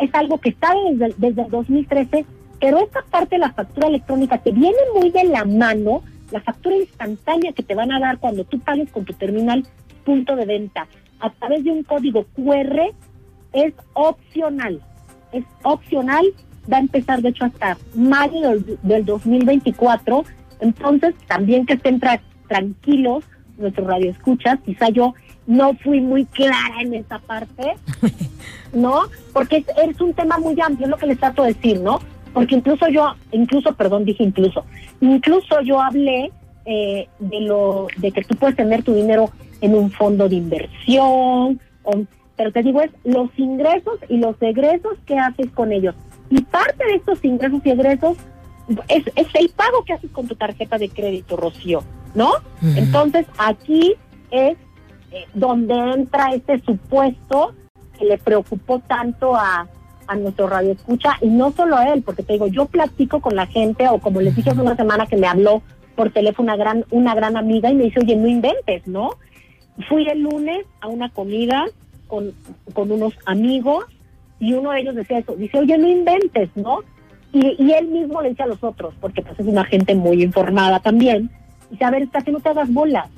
[0.01, 2.25] es algo que está desde, desde el 2013,
[2.61, 6.03] pero esta parte de la factura electrónica que viene muy de la mano
[6.33, 9.67] la factura instantánea que te van a dar cuando tú pagues con tu terminal
[10.05, 10.89] punto de venta
[11.21, 12.93] a través de un código QR
[13.53, 14.81] es opcional.
[15.33, 16.25] Es opcional,
[16.71, 20.25] va a empezar de hecho hasta mayo del, 2024.
[20.61, 22.01] Entonces, también que estén
[22.49, 23.25] tranquilos
[23.59, 25.15] nuestros radioescuchas, quizá yo
[25.47, 27.75] no fui muy clara en esa parte,
[28.73, 29.03] ¿no?
[29.33, 32.01] Porque es, es, un tema muy amplio, es lo que les trato de decir, ¿no?
[32.33, 34.65] Porque incluso yo, incluso, perdón, dije incluso,
[35.01, 36.31] incluso yo hablé
[36.65, 41.61] eh, de lo de que tú puedes tener tu dinero en un fondo de inversión,
[42.37, 45.95] pero te digo es los ingresos y los egresos que haces con ellos.
[46.31, 48.17] Y parte de estos ingresos y egresos
[48.89, 51.83] es, es el pago que haces con tu tarjeta de crédito, Rocío,
[52.15, 52.31] ¿no?
[52.77, 53.95] Entonces aquí
[54.31, 54.57] es
[55.35, 57.55] donde entra este supuesto
[57.99, 59.67] que le preocupó tanto a,
[60.07, 63.37] a nuestro radio escucha y no solo a él, porque te digo, yo platico con
[63.37, 65.63] la gente o como les dije hace una semana que me habló
[65.95, 69.11] por teléfono una gran, una gran amiga y me dice, oye, no inventes, ¿no?
[69.89, 71.65] Fui el lunes a una comida
[72.07, 72.33] con,
[72.73, 73.85] con unos amigos
[74.39, 76.81] y uno de ellos decía eso, dice, oye, no inventes, ¿no?
[77.33, 80.23] Y, y él mismo le dice a los otros, porque pues es una gente muy
[80.23, 81.31] informada también,
[81.71, 83.09] dice, a ver, que no te hagas bolas.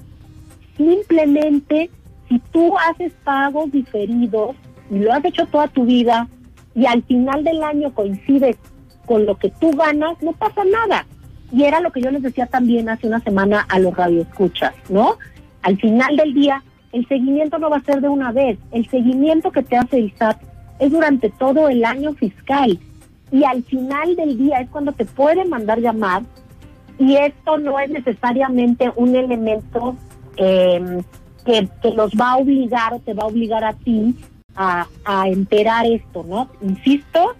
[0.77, 1.91] Simplemente,
[2.29, 4.57] si tú haces pagos diferidos
[4.91, 6.29] y lo has hecho toda tu vida,
[6.75, 8.57] y al final del año coincide
[9.07, 11.07] con lo que tú ganas, no pasa nada.
[11.53, 15.17] Y era lo que yo les decía también hace una semana a los radioescuchas, ¿no?
[15.63, 18.59] Al final del día, el seguimiento no va a ser de una vez.
[18.73, 20.15] El seguimiento que te hace el
[20.79, 22.79] es durante todo el año fiscal.
[23.31, 26.23] Y al final del día es cuando te puede mandar llamar.
[26.99, 29.97] Y esto no es necesariamente un elemento
[30.37, 31.03] eh,
[31.45, 34.15] que, que los va a obligar o te va a obligar a ti
[34.57, 34.87] a,
[35.27, 36.49] enterar esto, ¿no?
[36.63, 37.35] Insisto,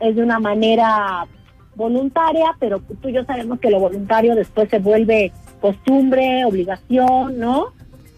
[0.00, 1.26] es de una manera
[1.74, 7.72] voluntaria, pero tú y yo sabemos que lo voluntario después se vuelve costumbre, obligación, ¿no?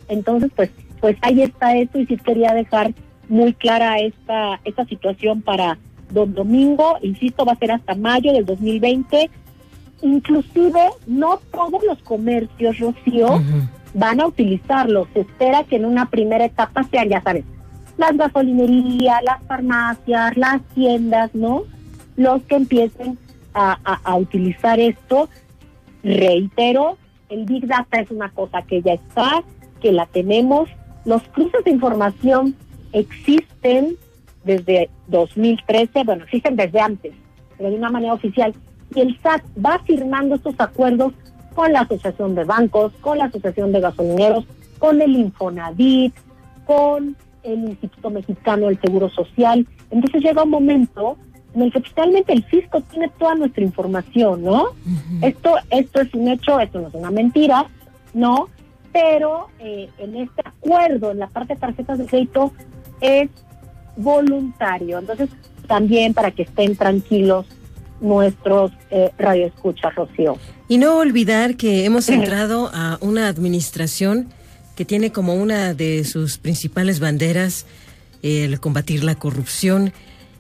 [0.09, 2.93] Entonces, pues, pues ahí está esto y sí quería dejar
[3.29, 5.79] muy clara esta, esta situación para
[6.11, 9.31] don Domingo, insisto, va a ser hasta mayo del 2020.
[10.03, 13.41] Inclusive, no todos los comercios, Rocío,
[13.97, 15.09] van a utilizarlo.
[15.15, 17.45] Se espera que en una primera etapa sean, ya sabes,
[17.97, 21.65] las gasolinerías, las farmacias, las tiendas, ¿no?
[22.17, 23.19] Los que empiecen
[23.55, 25.31] a, utilizar esto.
[26.05, 26.99] Reitero,
[27.31, 29.43] el Big Data es una cosa que ya está,
[29.81, 30.69] que la tenemos.
[31.07, 32.55] Los cruces de información
[32.93, 33.97] existen
[34.45, 37.15] desde 2013, bueno, existen desde antes,
[37.57, 38.55] pero de una manera oficial.
[38.95, 41.15] Y el SAT va firmando estos acuerdos
[41.57, 44.45] con la Asociación de Bancos, con la Asociación de Gasolineros,
[44.79, 46.15] con el Infonavit,
[46.67, 49.67] con el Instituto Mexicano del Seguro Social.
[49.91, 51.17] Entonces llega un momento
[51.55, 54.67] en el que finalmente el fisco tiene toda nuestra información, ¿no?
[55.23, 57.65] Esto, esto es un hecho, esto no es una mentira,
[58.13, 58.49] ¿no?
[58.93, 62.53] Pero eh, en este acuerdo, en la parte de tarjetas de crédito,
[63.01, 63.31] es
[63.97, 64.99] voluntario.
[64.99, 65.31] Entonces,
[65.67, 67.47] también para que estén tranquilos
[68.01, 70.39] nuestros eh, radioescuchas, Rocío.
[70.69, 74.29] Y no olvidar que hemos entrado a una administración
[74.75, 77.67] que tiene como una de sus principales banderas
[78.23, 79.93] el combatir la corrupción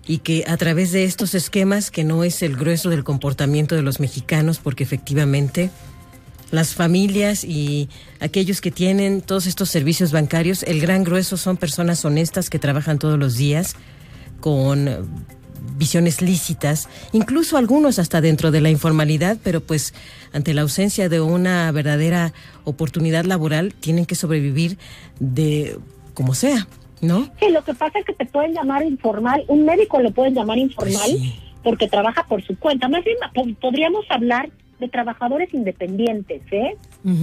[0.06, 3.82] y que a través de estos esquemas, que no es el grueso del comportamiento de
[3.82, 5.70] los mexicanos, porque efectivamente
[6.50, 7.88] las familias y
[8.20, 12.98] aquellos que tienen todos estos servicios bancarios, el gran grueso son personas honestas que trabajan
[12.98, 13.74] todos los días
[14.40, 14.88] con
[15.76, 19.94] visiones lícitas, incluso algunos hasta dentro de la informalidad, pero pues
[20.32, 22.32] ante la ausencia de una verdadera
[22.64, 24.78] oportunidad laboral tienen que sobrevivir
[25.20, 25.76] de
[26.14, 26.66] como sea,
[27.00, 27.28] ¿no?
[27.40, 30.58] Sí, lo que pasa es que te pueden llamar informal, un médico lo pueden llamar
[30.58, 31.10] informal
[31.62, 32.88] porque trabaja por su cuenta.
[32.88, 34.48] Más bien po- podríamos hablar
[34.78, 36.76] de trabajadores independientes, ¿eh?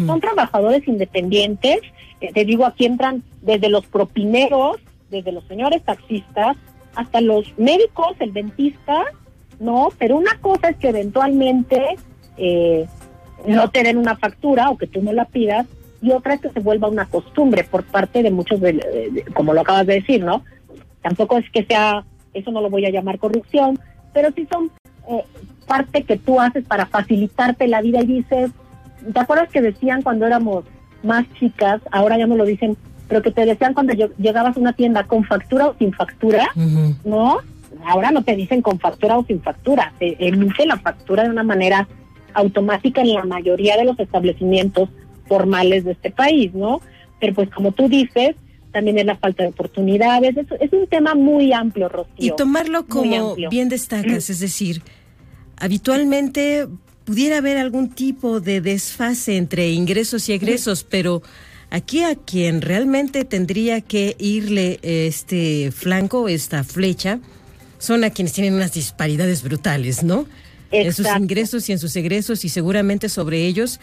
[0.07, 1.79] Son trabajadores independientes,
[2.21, 4.77] eh, te digo, aquí entran desde los propineros,
[5.11, 6.57] desde los señores taxistas,
[6.95, 9.03] hasta los médicos, el dentista,
[9.59, 9.89] ¿no?
[9.97, 11.81] Pero una cosa es que eventualmente
[12.37, 12.85] eh,
[13.47, 15.65] no te den una factura o que tú no la pidas,
[16.01, 19.23] y otra es que se vuelva una costumbre por parte de muchos, de, de- de-
[19.33, 20.43] como lo acabas de decir, ¿no?
[21.01, 22.03] Tampoco es que sea,
[22.33, 23.79] eso no lo voy a llamar corrupción,
[24.13, 24.69] pero sí son
[25.09, 25.23] eh,
[25.67, 28.51] parte que tú haces para facilitarte la vida y dices,
[29.13, 30.65] ¿te acuerdas que decían cuando éramos
[31.03, 34.59] más chicas, ahora ya no lo dicen, pero que te decían cuando lleg- llegabas a
[34.59, 36.49] una tienda con factura o sin factura,
[37.03, 37.39] ¿no?
[37.85, 41.43] Ahora no te dicen con factura o sin factura, te emite la factura de una
[41.43, 41.87] manera
[42.33, 44.89] automática en la mayoría de los establecimientos
[45.27, 46.81] formales de este país, ¿no?
[47.19, 48.35] Pero pues como tú dices,
[48.71, 52.13] también es la falta de oportunidades, es, es un tema muy amplio, Rocío.
[52.17, 54.81] Y tomarlo como bien destacas, es decir,
[55.57, 56.67] habitualmente
[57.05, 61.21] pudiera haber algún tipo de desfase entre ingresos y egresos, pero
[61.73, 67.19] aquí a quien realmente tendría que irle este flanco, esta flecha,
[67.79, 70.27] son a quienes tienen unas disparidades brutales, ¿no?
[70.71, 73.79] En sus ingresos y en sus egresos y seguramente sobre ellos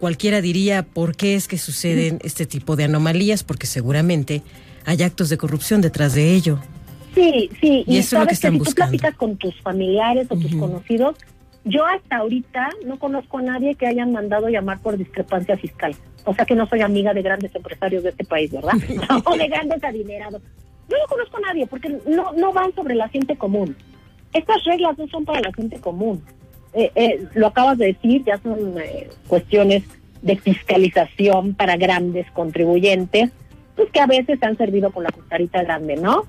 [0.00, 4.42] cualquiera diría por qué es que suceden este tipo de anomalías, porque seguramente
[4.86, 6.58] hay actos de corrupción detrás de ello.
[7.14, 10.26] Sí, sí, Y y, eso es lo que están si tú platicas con tus familiares
[10.30, 11.16] o tus conocidos,
[11.64, 15.94] yo hasta ahorita no conozco a nadie que hayan mandado llamar por discrepancia fiscal.
[16.24, 18.74] O sea que no soy amiga de grandes empresarios de este país, ¿verdad?
[19.24, 20.42] o de grandes adinerados.
[20.88, 23.76] Yo no conozco a nadie porque no, no van sobre la gente común.
[24.32, 26.22] Estas reglas no son para la gente común.
[26.74, 29.84] Eh, eh, lo acabas de decir, ya son eh, cuestiones
[30.22, 33.30] de fiscalización para grandes contribuyentes,
[33.76, 36.24] pues que a veces han servido con la cucharita grande, ¿no?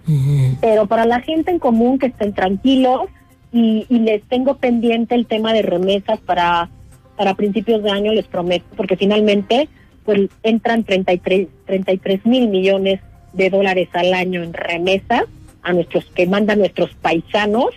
[0.61, 3.09] Pero para la gente en común que estén tranquilos
[3.55, 6.69] y, y les tengo pendiente el tema de remesas para,
[7.15, 9.69] para principios de año, les prometo, porque finalmente
[10.03, 12.99] pues entran 33 mil millones
[13.31, 15.23] de dólares al año en remesas
[15.63, 17.69] a nuestros que mandan nuestros paisanos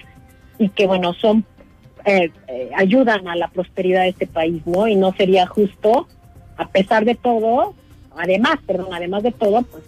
[0.59, 1.45] y que bueno son
[2.05, 4.89] eh, eh, ayudan a la prosperidad de este país, ¿no?
[4.89, 6.09] Y no sería justo,
[6.57, 7.75] a pesar de todo,
[8.17, 9.85] además, perdón, además de todo, pues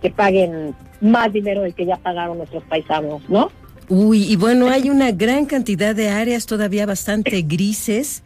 [0.00, 3.50] que paguen más dinero del que ya pagaron nuestros paisanos, ¿no?
[3.88, 8.22] Uy, y bueno, hay una gran cantidad de áreas todavía bastante grises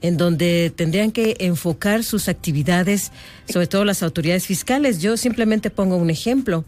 [0.00, 3.12] en donde tendrían que enfocar sus actividades,
[3.48, 5.00] sobre todo las autoridades fiscales.
[5.00, 6.64] Yo simplemente pongo un ejemplo.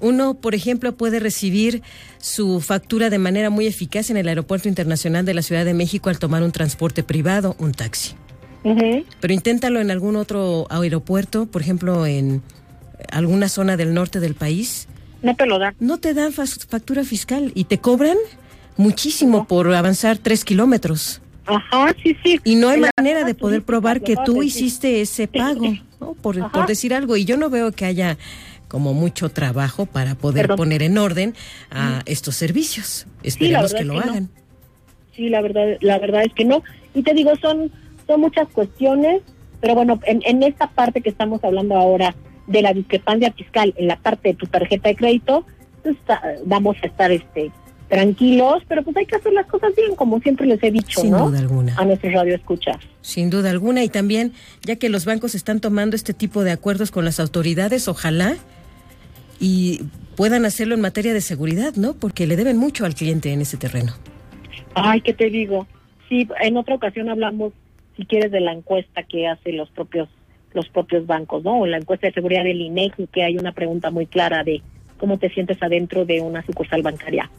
[0.00, 1.82] Uno, por ejemplo, puede recibir
[2.18, 6.10] su factura de manera muy eficaz en el Aeropuerto Internacional de la Ciudad de México
[6.10, 8.14] al tomar un transporte privado, un taxi.
[9.20, 12.42] Pero inténtalo en algún otro aeropuerto, por ejemplo, en
[13.10, 14.88] alguna zona del norte del país.
[15.22, 15.74] No te lo dan.
[15.80, 18.16] No te dan factura fiscal y te cobran
[18.76, 21.20] muchísimo por avanzar tres kilómetros.
[21.46, 22.40] Ajá, sí, sí.
[22.44, 25.64] Y no hay la manera de poder probar que tú hiciste ese pago,
[26.00, 26.14] ¿no?
[26.14, 27.16] por, decir algo.
[27.16, 28.18] Y yo no veo que haya
[28.68, 30.56] como mucho trabajo para poder Perdón.
[30.56, 31.34] poner en orden
[31.70, 33.06] a estos servicios.
[33.22, 34.12] Esperemos que lo es que no.
[34.12, 34.28] hagan.
[35.14, 36.62] Sí, la verdad, la verdad es que no.
[36.94, 37.70] Y te digo, son,
[38.06, 39.22] son muchas cuestiones,
[39.60, 42.14] pero bueno, en, en esta parte que estamos hablando ahora
[42.46, 45.44] de la discrepancia fiscal en la parte de tu tarjeta de crédito,
[45.82, 47.50] pues ah, vamos a estar este
[47.88, 51.12] tranquilos, pero pues hay que hacer las cosas bien, como siempre les he dicho, Sin
[51.12, 51.28] ¿no?
[51.28, 51.74] duda alguna.
[51.76, 52.78] A nuestros radioescuchas.
[53.00, 53.84] Sin duda alguna.
[53.84, 54.32] Y también,
[54.62, 58.36] ya que los bancos están tomando este tipo de acuerdos con las autoridades, ojalá
[59.38, 59.82] y
[60.16, 61.94] puedan hacerlo en materia de seguridad, ¿no?
[61.94, 63.92] Porque le deben mucho al cliente en ese terreno.
[64.74, 65.66] Ay, ¿qué te digo?
[66.08, 67.52] Sí, en otra ocasión hablamos,
[67.96, 70.08] si quieres, de la encuesta que hacen los propios
[70.54, 71.60] los propios bancos, ¿no?
[71.60, 74.62] O la encuesta de seguridad del INEGI, que hay una pregunta muy clara de
[74.98, 77.30] cómo te sientes adentro de una sucursal bancaria.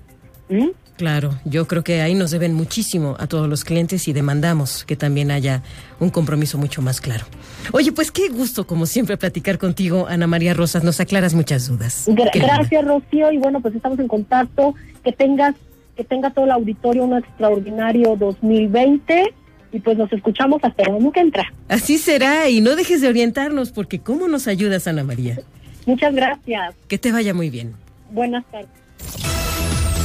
[0.50, 0.67] ¿Mm?
[0.98, 4.96] Claro, yo creo que ahí nos deben muchísimo a todos los clientes y demandamos que
[4.96, 5.62] también haya
[6.00, 7.26] un compromiso mucho más claro.
[7.74, 10.84] Oye, pues qué gusto, como siempre, platicar contigo, Ana María Rosas.
[10.84, 12.08] Nos aclaras muchas dudas.
[12.08, 12.55] Gra- Qué linda.
[12.55, 14.74] gracias, Rocío, y bueno, pues estamos en contacto.
[15.03, 15.53] Que tengas,
[15.95, 19.34] que tenga todo el auditorio un extraordinario 2020
[19.72, 21.51] y pues nos escuchamos hasta el año que entra.
[21.68, 25.39] Así será y no dejes de orientarnos porque ¿cómo nos ayudas, Ana María?
[25.86, 26.76] Muchas gracias.
[26.88, 27.74] Que te vaya muy bien.
[28.11, 28.70] Buenas tardes.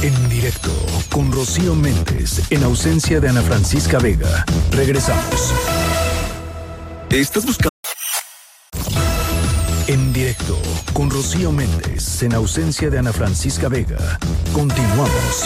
[0.01, 0.71] En directo
[1.09, 4.45] con Rocío Méndez, en ausencia de Ana Francisca Vega.
[4.71, 5.53] Regresamos.
[7.09, 7.69] ¿Estás buscando?
[9.87, 10.57] En directo
[10.93, 14.19] con Rocío Méndez, en ausencia de Ana Francisca Vega.
[14.53, 15.45] Continuamos.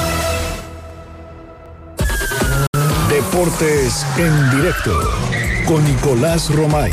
[3.18, 4.96] Deportes en directo
[5.66, 6.92] con Nicolás Romay.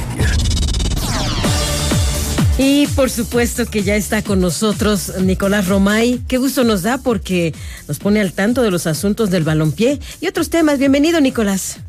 [2.57, 6.23] Y por supuesto que ya está con nosotros Nicolás Romay.
[6.27, 7.53] Qué gusto nos da porque
[7.89, 10.79] nos pone al tanto de los asuntos del balompié y otros temas.
[10.79, 11.81] Bienvenido, Nicolás.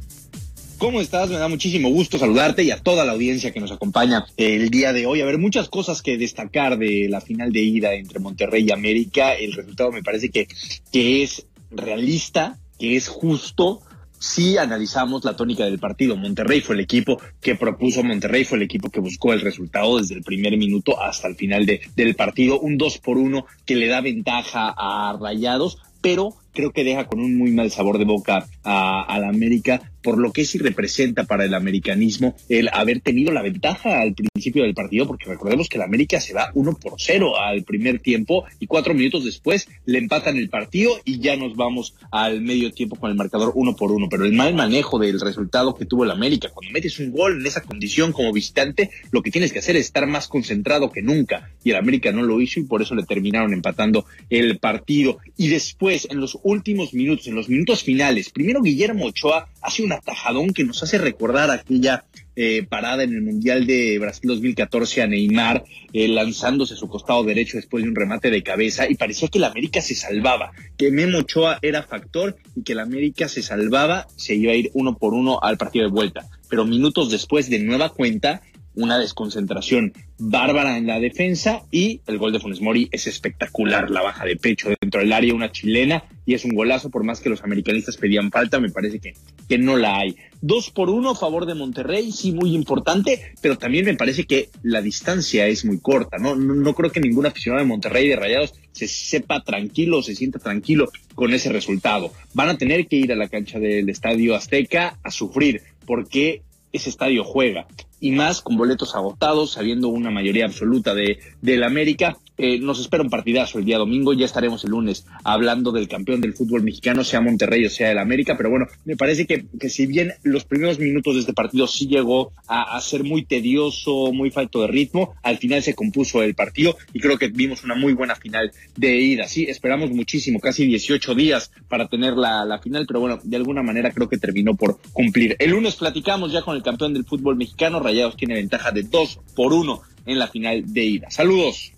[0.79, 1.29] ¿Cómo estás?
[1.29, 4.91] Me da muchísimo gusto saludarte y a toda la audiencia que nos acompaña el día
[4.91, 5.21] de hoy.
[5.21, 9.33] A ver, muchas cosas que destacar de la final de ida entre Monterrey y América.
[9.33, 10.49] El resultado me parece que,
[10.91, 13.81] que es realista, que es justo,
[14.25, 16.15] si analizamos la tónica del partido.
[16.15, 20.15] Monterrey fue el equipo que propuso, Monterrey fue el equipo que buscó el resultado desde
[20.15, 22.59] el primer minuto hasta el final de, del partido.
[22.59, 27.19] Un 2 por 1 que le da ventaja a Rayados, pero creo que deja con
[27.19, 31.45] un muy mal sabor de boca a, la América por lo que sí representa para
[31.45, 35.83] el americanismo el haber tenido la ventaja al principio del partido, porque recordemos que el
[35.83, 40.37] América se va uno por cero al primer tiempo y cuatro minutos después le empatan
[40.37, 44.07] el partido y ya nos vamos al medio tiempo con el marcador uno por uno.
[44.07, 47.45] Pero el mal manejo del resultado que tuvo el América, cuando metes un gol en
[47.45, 51.49] esa condición como visitante, lo que tienes que hacer es estar más concentrado que nunca.
[51.63, 55.17] Y el América no lo hizo y por eso le terminaron empatando el partido.
[55.35, 59.91] Y después, en los últimos minutos, en los minutos finales, primero Guillermo Ochoa hace un
[59.91, 65.07] atajadón que nos hace recordar aquella eh, parada en el Mundial de Brasil 2014 a
[65.07, 69.39] Neymar, eh, lanzándose su costado derecho después de un remate de cabeza, y parecía que
[69.39, 74.05] la América se salvaba, que Memo Ochoa era factor y que la América se salvaba,
[74.15, 76.29] se iba a ir uno por uno al partido de vuelta.
[76.47, 78.43] Pero minutos después, de nueva cuenta,
[78.75, 84.01] una desconcentración bárbara en la defensa y el gol de Funes Mori es espectacular, la
[84.01, 87.29] baja de pecho dentro del área, una chilena y es un golazo, por más que
[87.29, 89.13] los americanistas pedían falta, me parece que,
[89.47, 90.15] que no la hay.
[90.41, 94.49] Dos por uno a favor de Monterrey, sí, muy importante, pero también me parece que
[94.63, 96.35] la distancia es muy corta, ¿no?
[96.35, 100.39] No, no creo que ningún aficionado de Monterrey de Rayados se sepa tranquilo, se sienta
[100.39, 102.11] tranquilo con ese resultado.
[102.33, 106.41] Van a tener que ir a la cancha del Estadio Azteca a sufrir, porque
[106.73, 107.67] ese estadio juega
[107.99, 112.17] y más con boletos agotados, sabiendo una mayoría absoluta de del América.
[112.37, 116.19] Eh, nos espera un partidazo el día domingo, ya estaremos el lunes hablando del campeón
[116.19, 119.69] del fútbol mexicano, sea Monterrey o sea el América, pero bueno, me parece que, que
[119.69, 124.11] si bien los primeros minutos de este partido sí llegó a, a, ser muy tedioso,
[124.11, 127.75] muy falto de ritmo, al final se compuso el partido y creo que vimos una
[127.75, 132.59] muy buena final de ida, sí, esperamos muchísimo, casi 18 días para tener la, la
[132.59, 135.37] final, pero bueno, de alguna manera creo que terminó por cumplir.
[135.39, 139.19] El lunes platicamos ya con el campeón del fútbol mexicano, Rayados tiene ventaja de 2
[139.35, 141.11] por 1 en la final de ida.
[141.11, 141.71] Saludos.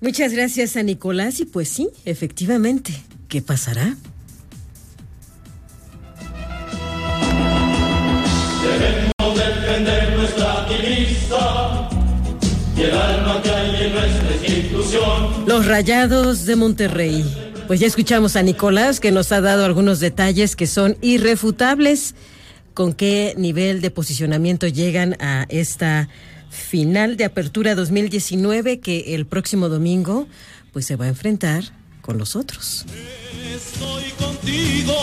[0.00, 2.92] Muchas gracias a Nicolás y pues sí, efectivamente,
[3.28, 3.96] ¿qué pasará?
[8.62, 11.88] Debemos defender nuestra divisa
[12.76, 15.46] y el alma que hay en nuestra institución.
[15.46, 17.24] Los Rayados de Monterrey.
[17.66, 22.14] Pues ya escuchamos a Nicolás que nos ha dado algunos detalles que son irrefutables.
[22.76, 26.10] ¿Con qué nivel de posicionamiento llegan a esta
[26.50, 30.28] final de apertura 2019 que el próximo domingo
[30.74, 31.64] pues se va a enfrentar
[32.02, 32.84] con los otros.
[33.54, 34.94] Estoy contigo,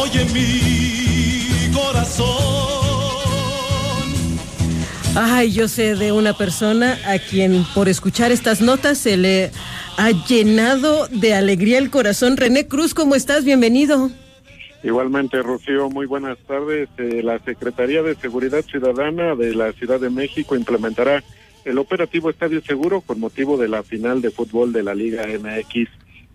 [0.00, 2.28] oye mi corazón.
[5.16, 9.50] Ay, yo sé de una persona a quien por escuchar estas notas se le
[9.96, 12.36] ha llenado de alegría el corazón.
[12.36, 13.44] René Cruz, ¿cómo estás?
[13.44, 14.12] Bienvenido.
[14.84, 16.90] Igualmente, Rocío, muy buenas tardes.
[16.98, 21.24] Eh, la Secretaría de Seguridad Ciudadana de la Ciudad de México implementará
[21.64, 25.88] el operativo Estadio Seguro con motivo de la final de fútbol de la Liga MX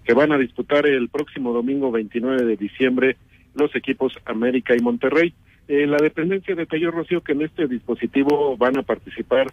[0.03, 3.17] que van a disputar el próximo domingo 29 de diciembre
[3.53, 5.35] los equipos América y Monterrey.
[5.67, 9.45] Eh, la dependencia detalló, Rocío, que en este dispositivo van a participar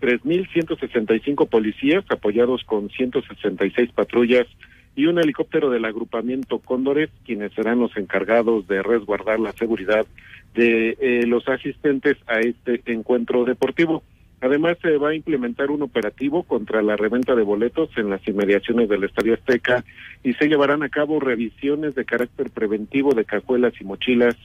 [0.00, 4.48] 3.165 policías apoyados con 166 patrullas
[4.94, 10.06] y un helicóptero del agrupamiento Cóndores, quienes serán los encargados de resguardar la seguridad
[10.54, 14.02] de eh, los asistentes a este encuentro deportivo.
[14.42, 18.88] Además, se va a implementar un operativo contra la reventa de boletos en las inmediaciones
[18.88, 19.84] del Estadio Azteca
[20.24, 24.36] y se llevarán a cabo revisiones de carácter preventivo de cajuelas y mochilas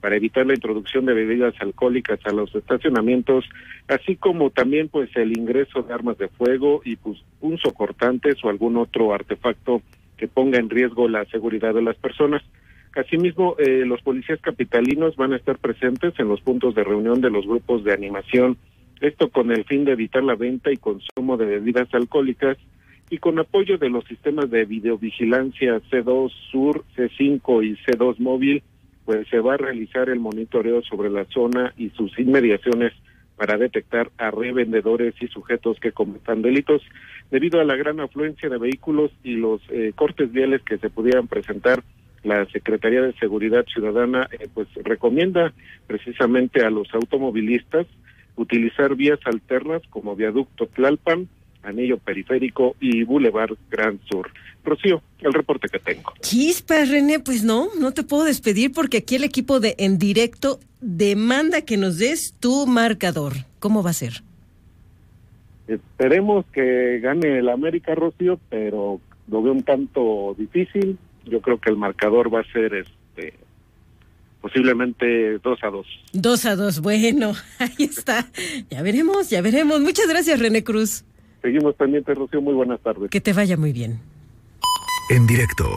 [0.00, 3.46] para evitar la introducción de bebidas alcohólicas a los estacionamientos,
[3.88, 8.76] así como también pues el ingreso de armas de fuego y pues punzocortantes o algún
[8.76, 9.80] otro artefacto
[10.16, 12.42] que ponga en riesgo la seguridad de las personas.
[12.94, 17.30] Asimismo, eh, los policías capitalinos van a estar presentes en los puntos de reunión de
[17.30, 18.56] los grupos de animación,
[19.00, 22.56] esto con el fin de evitar la venta y consumo de bebidas alcohólicas
[23.10, 28.62] y con apoyo de los sistemas de videovigilancia C2 Sur, C5 y C2 Móvil,
[29.04, 32.92] pues se va a realizar el monitoreo sobre la zona y sus inmediaciones
[33.36, 36.82] para detectar a revendedores y sujetos que cometan delitos.
[37.30, 41.28] Debido a la gran afluencia de vehículos y los eh, cortes viales que se pudieran
[41.28, 41.82] presentar,
[42.22, 45.52] la Secretaría de Seguridad Ciudadana eh, pues recomienda
[45.86, 47.86] precisamente a los automovilistas
[48.36, 51.28] utilizar vías alternas como viaducto Tlalpan,
[51.62, 54.30] Anillo Periférico y Boulevard Gran Sur.
[54.66, 56.12] Rocío, el reporte que tengo.
[56.20, 60.60] Chispa, René, pues no, no te puedo despedir porque aquí el equipo de En Directo
[60.80, 63.32] demanda que nos des tu marcador.
[63.58, 64.22] ¿Cómo va a ser?
[65.66, 70.98] Esperemos que gane el América, Rocío, pero lo veo un tanto difícil.
[71.24, 73.34] Yo creo que el marcador va a ser este
[74.40, 75.86] posiblemente 2 a 2.
[76.12, 78.26] 2 a 2, bueno, ahí está.
[78.70, 79.80] Ya veremos, ya veremos.
[79.80, 81.04] Muchas gracias, René Cruz.
[81.42, 82.40] Seguimos pendientes, Rocío.
[82.40, 83.10] Muy buenas tardes.
[83.10, 83.98] Que te vaya muy bien.
[85.08, 85.76] En directo.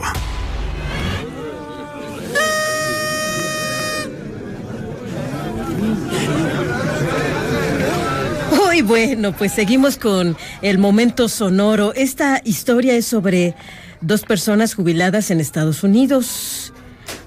[8.56, 11.94] Muy bueno, pues seguimos con el momento sonoro.
[11.94, 13.54] Esta historia es sobre
[14.00, 16.72] dos personas jubiladas en Estados Unidos.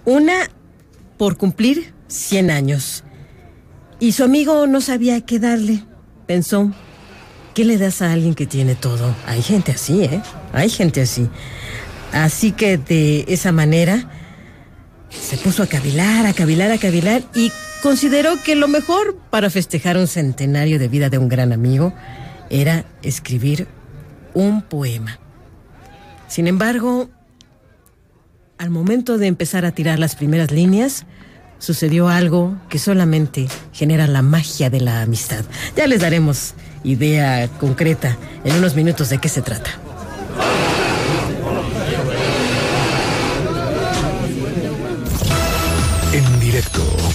[0.03, 0.49] Una
[1.17, 3.05] por cumplir 100 años.
[4.01, 5.85] Y su amigo no sabía qué darle.
[6.27, 6.73] Pensó,
[7.53, 9.15] ¿qué le das a alguien que tiene todo?
[9.25, 10.21] Hay gente así, ¿eh?
[10.51, 11.29] Hay gente así.
[12.13, 14.09] Así que de esa manera
[15.09, 17.51] se puso a cavilar, a cavilar, a cavilar y
[17.81, 21.93] consideró que lo mejor para festejar un centenario de vida de un gran amigo
[22.49, 23.67] era escribir
[24.33, 25.19] un poema.
[26.27, 27.09] Sin embargo,
[28.57, 31.05] al momento de empezar a tirar las primeras líneas,
[31.59, 35.43] sucedió algo que solamente genera la magia de la amistad.
[35.75, 36.53] Ya les daremos
[36.83, 39.82] idea concreta en unos minutos de qué se trata.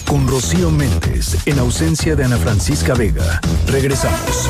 [0.07, 3.41] Con Rocío Méndez en ausencia de Ana Francisca Vega.
[3.67, 4.49] Regresamos.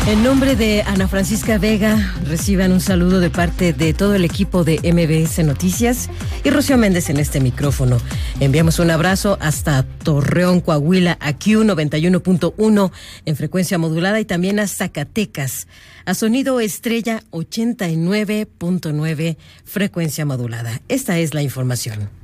[0.06, 4.64] En nombre de Ana Francisca Vega, reciban un saludo de parte de todo el equipo
[4.64, 6.08] de MBS Noticias
[6.42, 7.98] y Rocío Méndez en este micrófono.
[8.40, 12.90] Enviamos un abrazo hasta Torreón, Coahuila, a Q91.1
[13.26, 15.68] en frecuencia modulada y también a Zacatecas,
[16.06, 20.80] a Sonido Estrella 89.9 frecuencia modulada.
[20.88, 22.23] Esta es la información.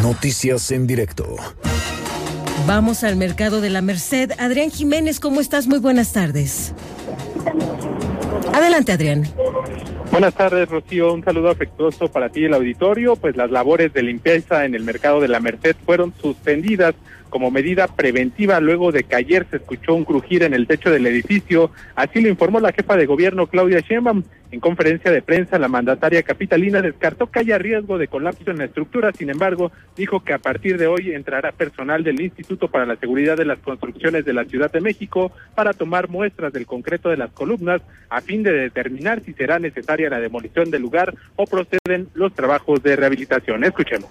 [0.00, 1.36] Noticias en directo.
[2.66, 4.30] Vamos al mercado de la Merced.
[4.38, 5.66] Adrián Jiménez, ¿cómo estás?
[5.66, 6.72] Muy buenas tardes.
[8.54, 9.24] Adelante, Adrián.
[10.10, 11.12] Buenas tardes, Rocío.
[11.12, 13.16] Un saludo afectuoso para ti y el auditorio.
[13.16, 16.94] Pues las labores de limpieza en el mercado de la Merced fueron suspendidas
[17.32, 21.06] como medida preventiva luego de que ayer se escuchó un crujir en el techo del
[21.06, 21.70] edificio.
[21.96, 24.22] Así lo informó la jefa de gobierno Claudia Sheinbaum.
[24.50, 28.66] En conferencia de prensa, la mandataria capitalina descartó que haya riesgo de colapso en la
[28.66, 29.12] estructura.
[29.12, 33.38] Sin embargo, dijo que a partir de hoy entrará personal del Instituto para la Seguridad
[33.38, 37.30] de las Construcciones de la Ciudad de México para tomar muestras del concreto de las
[37.30, 37.80] columnas
[38.10, 42.82] a fin de determinar si será necesaria la demolición del lugar o proceden los trabajos
[42.82, 43.64] de rehabilitación.
[43.64, 44.10] Escuchemos.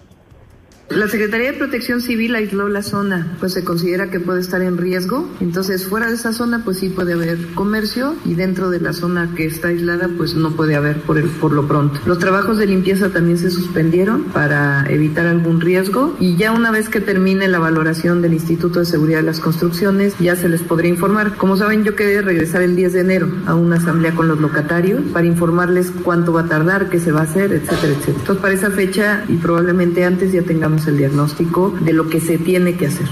[0.96, 4.78] La Secretaría de Protección Civil aisló la zona, pues se considera que puede estar en
[4.78, 5.30] riesgo.
[5.39, 9.34] Entonces, fuera de esa zona, pues sí puede haber comercio y dentro de la zona
[9.34, 12.00] que está aislada, pues no puede haber por, el, por lo pronto.
[12.06, 16.89] Los trabajos de limpieza también se suspendieron para evitar algún riesgo y ya una vez
[16.89, 20.89] que termine la valoración del Instituto de Seguridad de las Construcciones, ya se les podría
[20.89, 21.38] informar.
[21.38, 25.02] Como saben, yo quería regresar el 10 de enero a una asamblea con los locatarios
[25.14, 28.18] para informarles cuánto va a tardar, qué se va a hacer, etcétera, etcétera.
[28.20, 32.38] Entonces, para esa fecha y probablemente antes ya tengamos el diagnóstico de lo que se
[32.38, 33.08] tiene que hacer.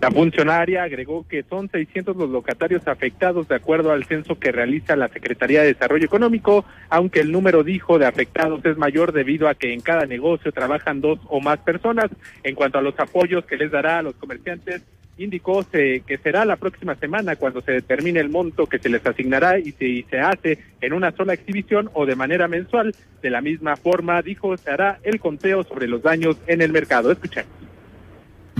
[0.00, 4.96] La funcionaria agregó que son 600 los locatarios afectados de acuerdo al censo que realiza
[4.96, 9.54] la Secretaría de Desarrollo Económico, aunque el número dijo de afectados es mayor debido a
[9.54, 12.10] que en cada negocio trabajan dos o más personas.
[12.42, 14.82] En cuanto a los apoyos que les dará a los comerciantes,
[15.18, 19.58] indicó que será la próxima semana cuando se determine el monto que se les asignará
[19.58, 22.94] y si se hace en una sola exhibición o de manera mensual.
[23.22, 27.12] De la misma forma, dijo, se hará el conteo sobre los daños en el mercado.
[27.12, 27.71] Escuchemos.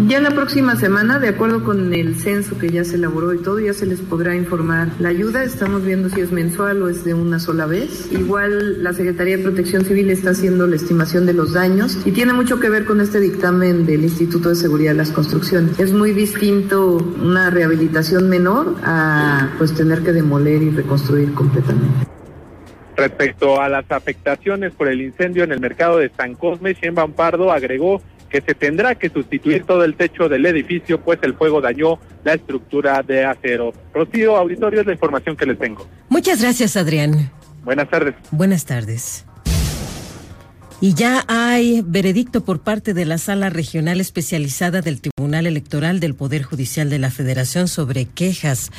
[0.09, 3.61] Ya la próxima semana, de acuerdo con el censo que ya se elaboró y todo,
[3.61, 5.45] ya se les podrá informar la ayuda.
[5.45, 8.11] Estamos viendo si es mensual o es de una sola vez.
[8.11, 12.33] Igual la Secretaría de Protección Civil está haciendo la estimación de los daños y tiene
[12.33, 15.79] mucho que ver con este dictamen del Instituto de Seguridad de las Construcciones.
[15.79, 22.09] Es muy distinto una rehabilitación menor a pues tener que demoler y reconstruir completamente.
[22.97, 27.51] Respecto a las afectaciones por el incendio en el mercado de San Cosme, Shen Pardo
[27.51, 28.03] agregó
[28.33, 32.33] que se tendrá que sustituir todo el techo del edificio, pues el fuego dañó la
[32.33, 33.75] estructura de acero.
[33.93, 35.87] Rocío, auditorio, es la información que les tengo.
[36.09, 37.31] Muchas gracias, Adrián.
[37.63, 38.15] Buenas tardes.
[38.31, 39.27] Buenas tardes.
[40.81, 46.15] Y ya hay veredicto por parte de la Sala Regional Especializada del Tribunal Electoral del
[46.17, 48.71] Poder Judicial de la Federación sobre quejas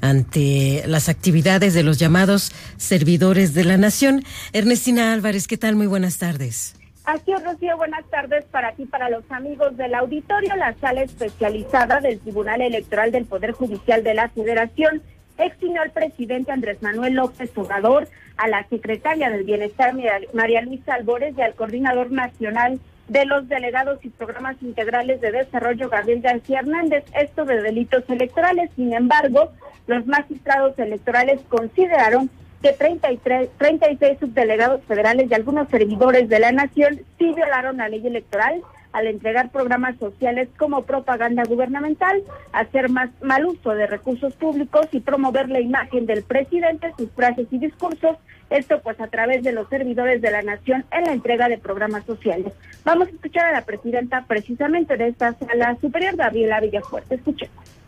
[0.00, 4.24] ante las actividades de los llamados servidores de la Nación.
[4.54, 5.76] Ernestina Álvarez, ¿qué tal?
[5.76, 6.79] Muy buenas tardes.
[7.10, 10.54] Así es, Rocío, buenas tardes para ti, para los amigos del auditorio.
[10.54, 15.02] La sala especializada del Tribunal Electoral del Poder Judicial de la Federación
[15.36, 18.06] eximió al presidente Andrés Manuel López Obrador,
[18.36, 19.92] a la secretaria del Bienestar
[20.34, 25.88] María Luisa Albores y al coordinador nacional de los delegados y programas integrales de desarrollo
[25.88, 28.70] Gabriel García Hernández, esto de delitos electorales.
[28.76, 29.50] Sin embargo,
[29.88, 32.30] los magistrados electorales consideraron
[32.62, 38.06] que 33, 36 subdelegados federales y algunos servidores de la nación sí violaron la ley
[38.06, 44.88] electoral al entregar programas sociales como propaganda gubernamental, hacer más mal uso de recursos públicos
[44.92, 48.16] y promover la imagen del presidente, sus frases y discursos,
[48.50, 52.04] esto pues a través de los servidores de la nación en la entrega de programas
[52.04, 52.52] sociales.
[52.84, 57.14] Vamos a escuchar a la presidenta precisamente de esta sala superior, Gabriela Villafuerte.
[57.14, 57.79] Escuchemos.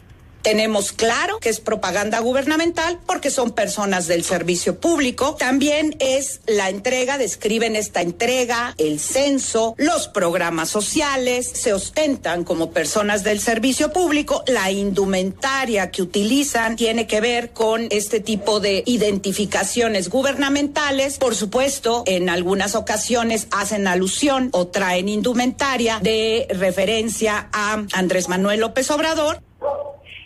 [0.43, 5.37] Tenemos claro que es propaganda gubernamental porque son personas del servicio público.
[5.39, 12.73] También es la entrega, describen esta entrega, el censo, los programas sociales, se ostentan como
[12.73, 14.43] personas del servicio público.
[14.49, 21.19] La indumentaria que utilizan tiene que ver con este tipo de identificaciones gubernamentales.
[21.19, 28.61] Por supuesto, en algunas ocasiones hacen alusión o traen indumentaria de referencia a Andrés Manuel
[28.61, 29.41] López Obrador.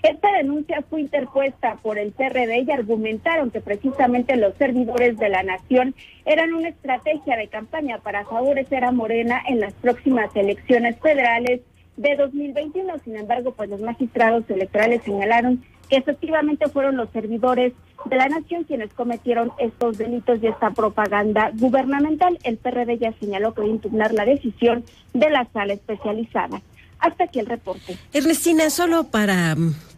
[0.07, 5.42] Esta denuncia fue interpuesta por el PRD y argumentaron que precisamente los servidores de la
[5.42, 11.62] nación eran una estrategia de campaña para favorecer a Morena en las próximas elecciones federales
[11.96, 12.98] de 2021.
[13.04, 17.72] Sin embargo, pues los magistrados electorales señalaron que efectivamente fueron los servidores
[18.04, 22.38] de la nación quienes cometieron estos delitos y esta propaganda gubernamental.
[22.44, 24.84] El PRD ya señaló que va a impugnar la decisión
[25.14, 26.62] de la sala especializada.
[27.00, 27.98] Hasta aquí el reporte.
[28.12, 29.57] Ernestina, solo para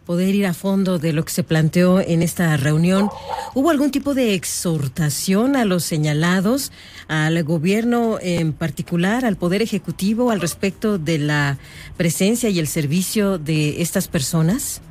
[0.09, 3.09] poder ir a fondo de lo que se planteó en esta reunión,
[3.53, 6.71] ¿hubo algún tipo de exhortación a los señalados,
[7.07, 11.59] al gobierno en particular, al Poder Ejecutivo, al respecto de la
[11.95, 14.81] presencia y el servicio de estas personas?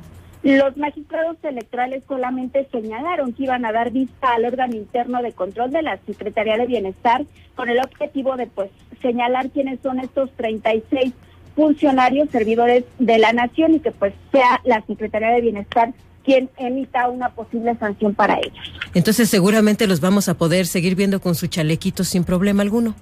[0.41, 5.71] Los magistrados electorales solamente señalaron que iban a dar vista al órgano interno de control
[5.71, 11.13] de la Secretaría de Bienestar con el objetivo de pues señalar quiénes son estos 36
[11.59, 15.91] funcionarios, servidores de la nación y que pues sea la Secretaría de Bienestar
[16.23, 18.73] quien emita una posible sanción para ellos.
[18.93, 22.95] Entonces seguramente los vamos a poder seguir viendo con su chalequito sin problema alguno.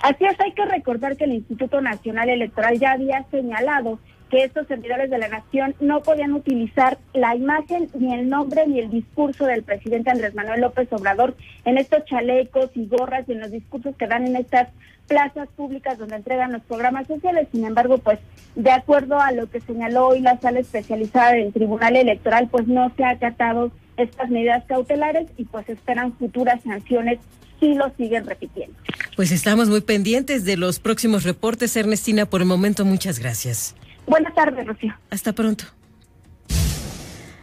[0.00, 3.98] Así es, hay que recordar que el Instituto Nacional Electoral ya había señalado
[4.30, 8.78] que estos servidores de la nación no podían utilizar la imagen, ni el nombre, ni
[8.78, 13.40] el discurso del presidente Andrés Manuel López Obrador en estos chalecos y gorras y en
[13.40, 14.68] los discursos que dan en estas
[15.08, 17.48] plazas públicas donde entregan los programas sociales.
[17.50, 18.20] Sin embargo, pues
[18.54, 22.92] de acuerdo a lo que señaló hoy la sala especializada del Tribunal Electoral, pues no
[22.96, 27.18] se ha acatado estas medidas cautelares y pues esperan futuras sanciones
[27.58, 28.76] si lo siguen repitiendo.
[29.16, 32.26] Pues estamos muy pendientes de los próximos reportes, Ernestina.
[32.26, 33.74] Por el momento, muchas gracias.
[34.06, 34.94] Buenas tardes, Rocío.
[35.10, 35.64] Hasta pronto.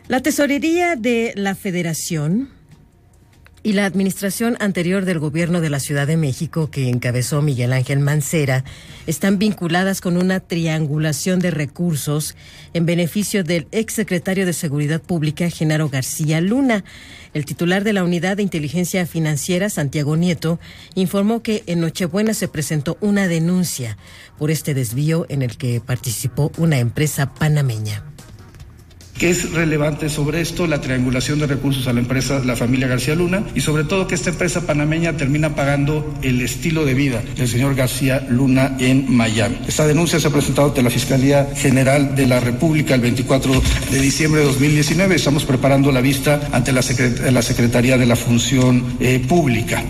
[0.07, 2.49] La tesorería de la Federación
[3.66, 7.99] y la administración anterior del gobierno de la Ciudad de México, que encabezó Miguel Ángel
[7.99, 8.63] Mancera,
[9.07, 12.36] están vinculadas con una triangulación de recursos
[12.76, 16.84] en beneficio del exsecretario de Seguridad Pública, Genaro García Luna.
[17.34, 20.59] El titular de la Unidad de Inteligencia Financiera, Santiago Nieto,
[20.93, 23.97] informó que en Nochebuena se presentó una denuncia
[24.38, 28.14] por este desvío en el que participó una empresa panameña.
[29.18, 30.68] ¿Qué es relevante sobre esto?
[30.68, 34.16] La triangulación de recursos a la empresa, la familia García Luna, y sobre todo que
[34.16, 39.57] esta empresa panameña termina pagando el estilo de vida del señor García Luna en Miami.
[39.68, 43.61] Esta denuncia se ha presentado ante la Fiscalía General de la República el 24
[43.91, 45.16] de diciembre de 2019.
[45.16, 49.86] Estamos preparando la vista ante la, Secretaría de la Función eh, Pública.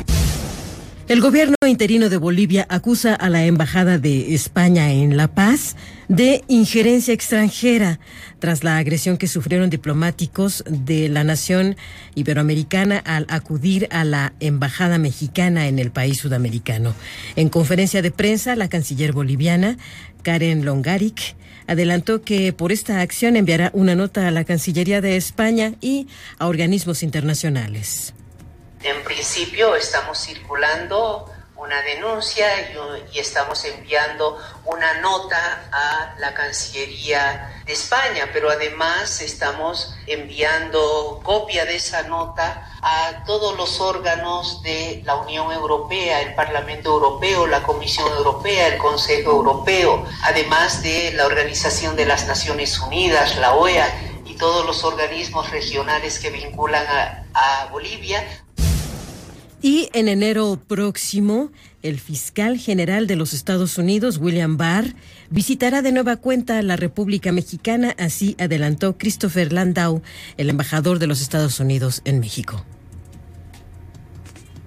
[1.07, 5.75] El gobierno interino de Bolivia acusa a la Embajada de España en La Paz
[6.07, 7.99] de injerencia extranjera
[8.39, 11.77] tras la agresión que sufrieron diplomáticos de la nación
[12.15, 16.95] iberoamericana al acudir a la Embajada mexicana en el país sudamericano.
[17.35, 19.77] En conferencia de prensa, la canciller boliviana,
[20.23, 21.35] Karen Longaric,
[21.67, 26.07] adelantó que por esta acción enviará una nota a la Cancillería de España y
[26.39, 28.14] a organismos internacionales.
[28.85, 31.25] En principio estamos circulando
[31.55, 32.45] una denuncia
[33.11, 41.65] y, estamos enviando una nota a la Cancillería de España, pero además estamos enviando copia
[41.65, 47.63] de esa nota a todos los órganos de la Unión Europea, el Parlamento Europeo, la
[47.63, 54.21] Comisión Europea, el Consejo Europeo, además de la Organización de las Naciones Unidas, la OEA
[54.25, 56.85] y todos los organismos regionales que vinculan
[57.33, 58.23] a Bolivia
[59.65, 61.49] y en enero próximo,
[61.81, 64.93] el fiscal general de los Estados Unidos, William Barr,
[65.31, 70.03] visitará de nueva cuenta la República Mexicana, así adelantó Christopher Landau,
[70.37, 72.63] el embajador de los Estados Unidos en México.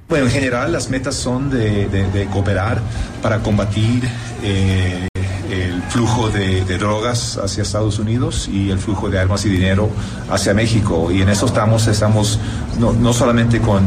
[0.09, 2.82] Bueno, en general las metas son de, cooperar
[3.22, 4.03] para combatir
[4.42, 5.07] eh,
[5.49, 9.90] el flujo de, drogas hacia Estados Unidos y el flujo de armas y dinero
[10.28, 11.12] hacia México.
[11.12, 12.40] Y en eso estamos, estamos
[12.80, 13.84] no solamente con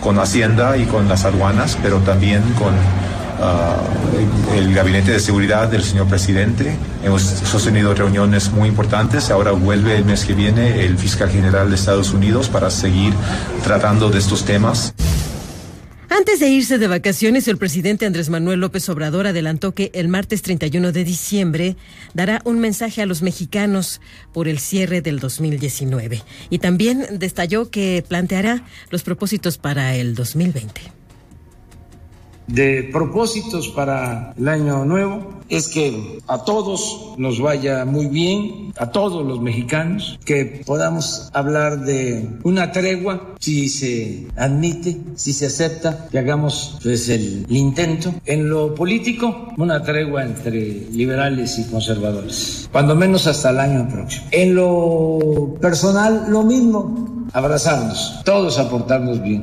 [0.00, 2.74] con Hacienda y con las aduanas, pero también con
[3.40, 3.76] ah,
[4.54, 6.76] el gabinete de seguridad del señor presidente.
[7.04, 9.30] Hemos sostenido reuniones muy importantes.
[9.30, 13.14] Ahora vuelve el mes que viene el fiscal general de Estados Unidos para seguir
[13.64, 14.94] tratando de estos temas.
[16.08, 20.40] Antes de irse de vacaciones, el presidente Andrés Manuel López Obrador adelantó que el martes
[20.42, 21.76] 31 de diciembre
[22.14, 24.00] dará un mensaje a los mexicanos
[24.32, 30.95] por el cierre del 2019 y también destalló que planteará los propósitos para el 2020
[32.46, 38.90] de propósitos para el año nuevo es que a todos nos vaya muy bien, a
[38.90, 46.08] todos los mexicanos, que podamos hablar de una tregua, si se admite, si se acepta,
[46.10, 48.12] que hagamos pues, el intento.
[48.24, 54.26] En lo político, una tregua entre liberales y conservadores, cuando menos hasta el año próximo.
[54.30, 59.42] En lo personal, lo mismo, abrazarnos, todos aportarnos bien.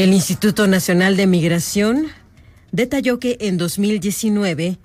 [0.00, 2.06] El Instituto Nacional de Migración
[2.72, 4.78] detalló que en 2019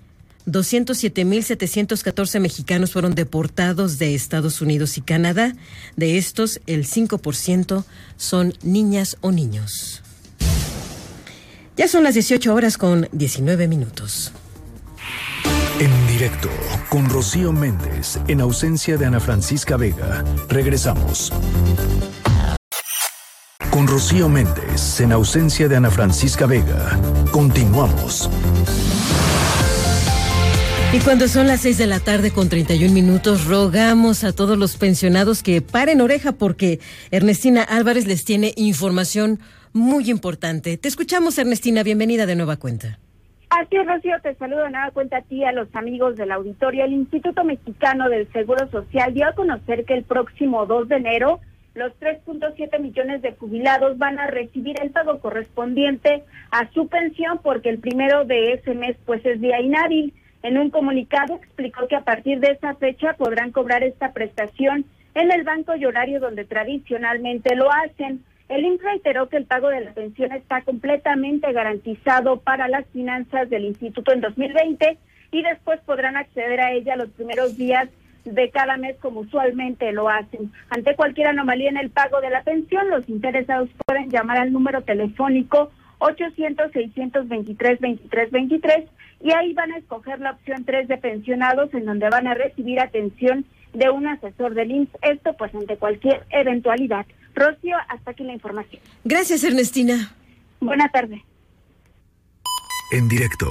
[0.45, 5.55] 207.714 mexicanos fueron deportados de Estados Unidos y Canadá.
[5.95, 7.85] De estos, el 5%
[8.17, 10.03] son niñas o niños.
[11.77, 14.33] Ya son las 18 horas con 19 minutos.
[15.79, 16.49] En directo
[16.89, 20.25] con Rocío Méndez, en ausencia de Ana Francisca Vega.
[20.49, 21.31] Regresamos
[23.75, 26.97] con Rocío Méndez en ausencia de Ana Francisca Vega.
[27.29, 28.29] Continuamos.
[30.93, 34.77] Y cuando son las 6 de la tarde con 31 minutos, rogamos a todos los
[34.77, 36.79] pensionados que paren oreja porque
[37.11, 39.39] Ernestina Álvarez les tiene información
[39.73, 40.77] muy importante.
[40.77, 41.83] Te escuchamos, Ernestina.
[41.83, 42.97] Bienvenida de nueva cuenta.
[43.49, 46.85] Así es, Rocío, te saludo de nueva cuenta a ti a los amigos del auditorio.
[46.85, 51.41] El Instituto Mexicano del Seguro Social dio a conocer que el próximo 2 de enero
[51.75, 57.69] los 3.7 millones de jubilados van a recibir el pago correspondiente a su pensión porque
[57.69, 60.13] el primero de ese mes pues es día inhábil.
[60.41, 65.31] En un comunicado explicó que a partir de esa fecha podrán cobrar esta prestación en
[65.31, 68.23] el banco y horario donde tradicionalmente lo hacen.
[68.47, 73.49] El INS reiteró que el pago de la pensión está completamente garantizado para las finanzas
[73.49, 74.97] del instituto en 2020
[75.31, 77.89] y después podrán acceder a ella los primeros días
[78.25, 80.51] de cada mes como usualmente lo hacen.
[80.69, 84.81] Ante cualquier anomalía en el pago de la pensión, los interesados pueden llamar al número
[84.81, 88.87] telefónico 800-623-2323
[89.21, 92.79] y ahí van a escoger la opción 3 de pensionados en donde van a recibir
[92.79, 94.97] atención de un asesor del IMSS.
[95.01, 97.05] Esto pues ante cualquier eventualidad.
[97.33, 98.81] Rocío, hasta aquí la información.
[99.03, 100.13] Gracias, Ernestina.
[100.59, 101.23] Buena tarde.
[102.91, 103.47] En directo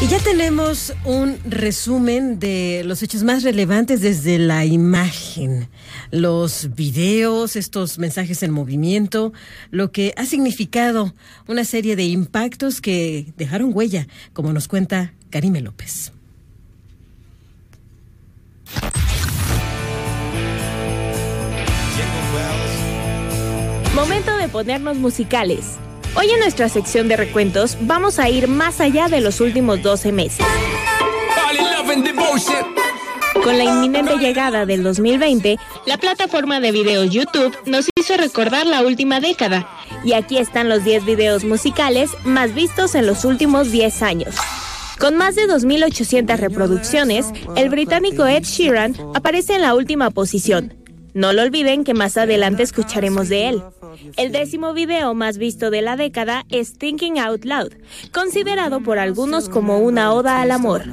[0.00, 5.68] y ya tenemos un resumen de los hechos más relevantes desde la imagen,
[6.12, 9.32] los videos, estos mensajes en movimiento,
[9.72, 11.16] lo que ha significado
[11.48, 16.12] una serie de impactos que dejaron huella, como nos cuenta Karime López.
[23.96, 25.76] Momento de ponernos musicales.
[26.14, 30.12] Hoy en nuestra sección de recuentos vamos a ir más allá de los últimos 12
[30.12, 30.44] meses.
[33.42, 38.82] Con la inminente llegada del 2020, la plataforma de videos YouTube nos hizo recordar la
[38.82, 39.68] última década.
[40.04, 44.34] Y aquí están los 10 videos musicales más vistos en los últimos 10 años.
[44.98, 50.77] Con más de 2.800 reproducciones, el británico Ed Sheeran aparece en la última posición.
[51.18, 53.62] No lo olviden que más adelante escucharemos de él.
[54.16, 57.72] El décimo video más visto de la década es Thinking Out Loud,
[58.12, 60.84] considerado por algunos como una oda al amor.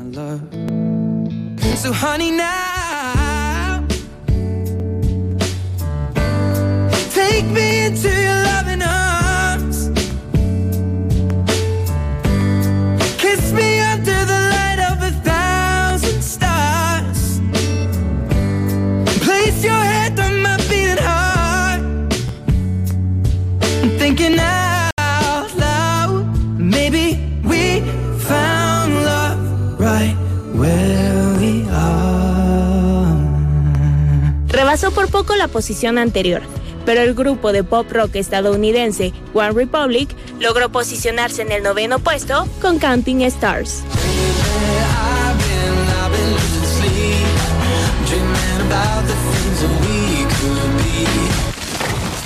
[24.15, 26.25] Thinking out loud.
[26.57, 27.81] Maybe we
[28.19, 30.15] found love right
[30.53, 33.15] where we are.
[34.47, 36.41] Rebasó por poco la posición anterior,
[36.85, 40.09] pero el grupo de pop rock estadounidense One Republic
[40.39, 43.83] logró posicionarse en el noveno puesto con Counting Stars.
[43.97, 46.35] I've been, I've been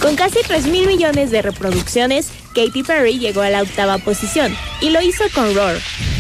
[0.01, 4.91] Con casi 3 mil millones de reproducciones, Katy Perry llegó a la octava posición y
[4.91, 5.75] lo hizo con Roar,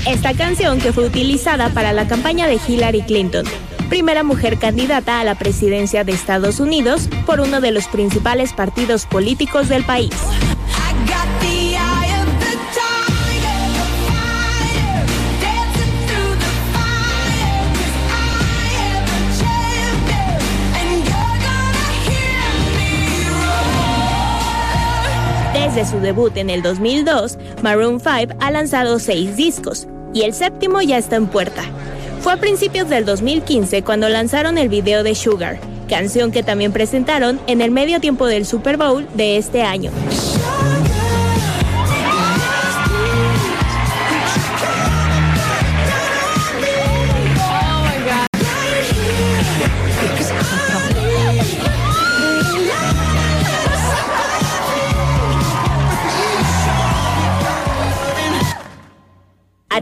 [0.05, 3.45] esta canción que fue utilizada para la campaña de Hillary Clinton,
[3.87, 9.05] primera mujer candidata a la presidencia de Estados Unidos por uno de los principales partidos
[9.05, 10.11] políticos del país.
[25.75, 30.81] Desde su debut en el 2002, Maroon 5 ha lanzado seis discos y el séptimo
[30.81, 31.61] ya está en puerta.
[32.21, 37.39] Fue a principios del 2015 cuando lanzaron el video de Sugar, canción que también presentaron
[37.45, 39.91] en el medio tiempo del Super Bowl de este año.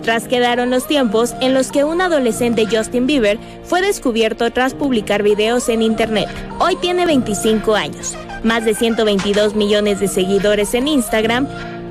[0.07, 5.21] Atrás quedaron los tiempos en los que un adolescente Justin Bieber fue descubierto tras publicar
[5.21, 6.29] videos en Internet.
[6.59, 11.45] Hoy tiene 25 años, más de 122 millones de seguidores en Instagram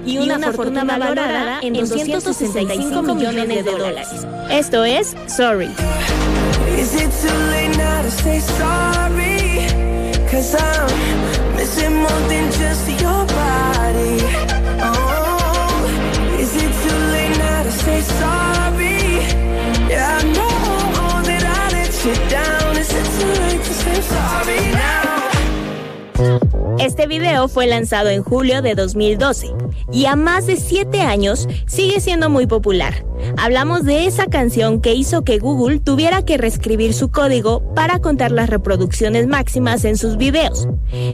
[0.07, 4.09] y una, fortuna valorada en 265 millones de dólares.
[4.49, 5.69] Esto es Sorry.
[26.78, 29.49] Este video fue lanzado en julio de 2012
[29.92, 33.05] y a más de 7 años sigue siendo muy popular.
[33.38, 38.30] Hablamos de esa canción que hizo que Google tuviera que reescribir su código para contar
[38.30, 40.68] las reproducciones máximas en sus videos.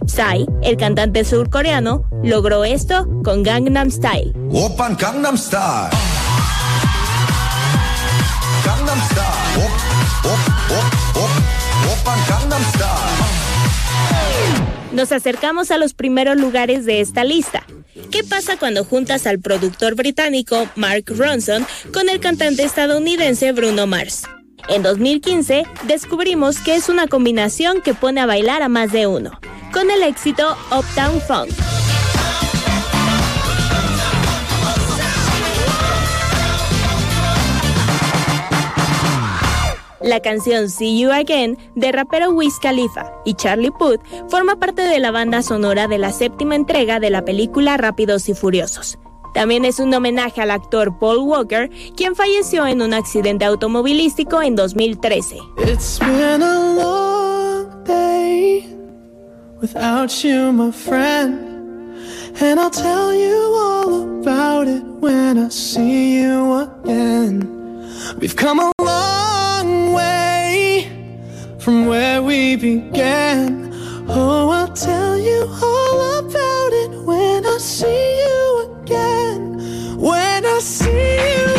[0.06, 4.34] Psy, el cantante surcoreano, logró esto con Gangnam Style.
[4.52, 5.90] Open Gangnam Style.
[14.92, 17.64] Nos acercamos a los primeros lugares de esta lista.
[18.10, 24.24] ¿Qué pasa cuando juntas al productor británico Mark Ronson con el cantante estadounidense Bruno Mars?
[24.68, 29.40] En 2015 descubrimos que es una combinación que pone a bailar a más de uno,
[29.72, 31.50] con el éxito Uptown Funk.
[40.02, 44.98] La canción See You Again de rapero Wiz Khalifa y Charlie Puth forma parte de
[44.98, 48.98] la banda sonora de la séptima entrega de la película Rápidos y Furiosos.
[49.32, 54.56] También es un homenaje al actor Paul Walker, quien falleció en un accidente automovilístico en
[54.56, 55.38] 2013.
[55.58, 58.66] It's been a long day
[59.60, 61.52] without you, my friend.
[62.40, 67.48] And I'll tell you all about it when I see you again.
[68.20, 68.81] We've come a long way
[71.62, 73.72] from where we began.
[74.08, 79.98] Oh, I'll tell you all about it when I see you again.
[79.98, 81.52] When I see you.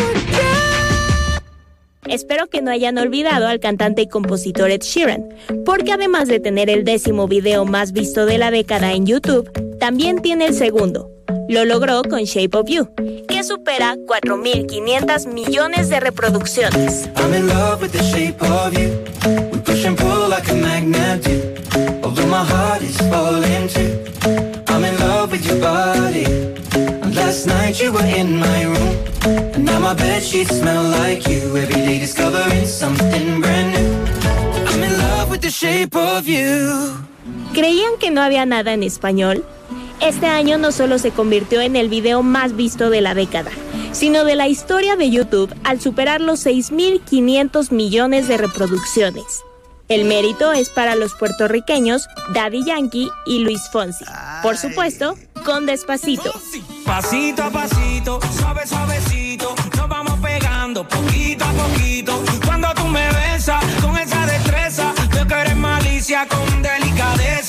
[2.05, 5.29] Espero que no hayan olvidado al cantante y compositor Ed Sheeran,
[5.65, 9.49] porque además de tener el décimo video más visto de la década en YouTube,
[9.79, 11.09] también tiene el segundo.
[11.49, 12.89] Lo logró con Shape of You,
[13.27, 17.09] que supera 4.500 millones de reproducciones.
[17.17, 18.89] I'm in love with the shape of you.
[19.51, 21.53] We push and pull like a magnet do.
[22.03, 24.03] Although my heart is falling too.
[24.67, 26.25] I'm in love with your body.
[26.75, 28.97] And last night you were in my room.
[29.53, 31.55] And now my bed sheets smell like you.
[31.55, 34.67] Every day discovering something brand new.
[34.67, 36.91] I'm in love with the shape of you.
[37.53, 39.45] ¿Creían que no había nada en español?
[40.03, 43.51] Este año no solo se convirtió en el video más visto de la década,
[43.93, 49.43] sino de la historia de YouTube al superar los 6.500 millones de reproducciones.
[49.87, 54.03] El mérito es para los puertorriqueños Daddy Yankee y Luis Fonsi.
[54.41, 56.33] Por supuesto, con Despacito.
[56.85, 62.21] Pasito a pasito, suave suavecito, nos vamos pegando poquito a poquito.
[62.45, 66.52] Cuando tú me besas con esa destreza, yo que eres malicia con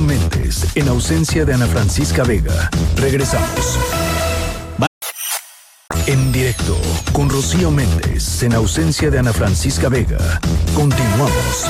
[0.00, 2.70] Méndez, en ausencia de Ana Francisca Vega.
[2.96, 3.78] Regresamos.
[6.06, 6.76] En directo
[7.12, 10.40] con Rocío Méndez, en ausencia de Ana Francisca Vega.
[10.74, 11.66] Continuamos.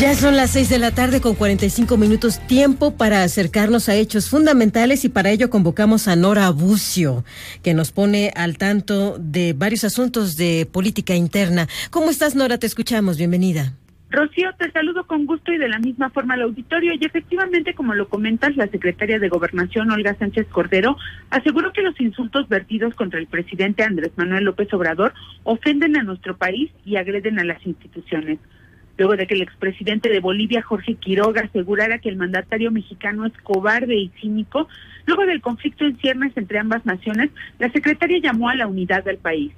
[0.00, 4.28] Ya son las 6 de la tarde con 45 minutos tiempo para acercarnos a hechos
[4.28, 7.24] fundamentales y para ello convocamos a Nora Bucio,
[7.62, 11.68] que nos pone al tanto de varios asuntos de política interna.
[11.90, 12.58] ¿Cómo estás, Nora?
[12.58, 13.16] Te escuchamos.
[13.16, 13.74] Bienvenida.
[14.12, 16.92] Rocío, te saludo con gusto y de la misma forma al auditorio.
[16.92, 20.98] Y efectivamente, como lo comentas, la secretaria de Gobernación, Olga Sánchez Cordero,
[21.30, 26.36] aseguró que los insultos vertidos contra el presidente Andrés Manuel López Obrador ofenden a nuestro
[26.36, 28.38] país y agreden a las instituciones.
[28.98, 33.32] Luego de que el expresidente de Bolivia, Jorge Quiroga, asegurara que el mandatario mexicano es
[33.42, 34.68] cobarde y cínico,
[35.06, 39.16] luego del conflicto en ciernes entre ambas naciones, la secretaria llamó a la unidad del
[39.16, 39.52] país.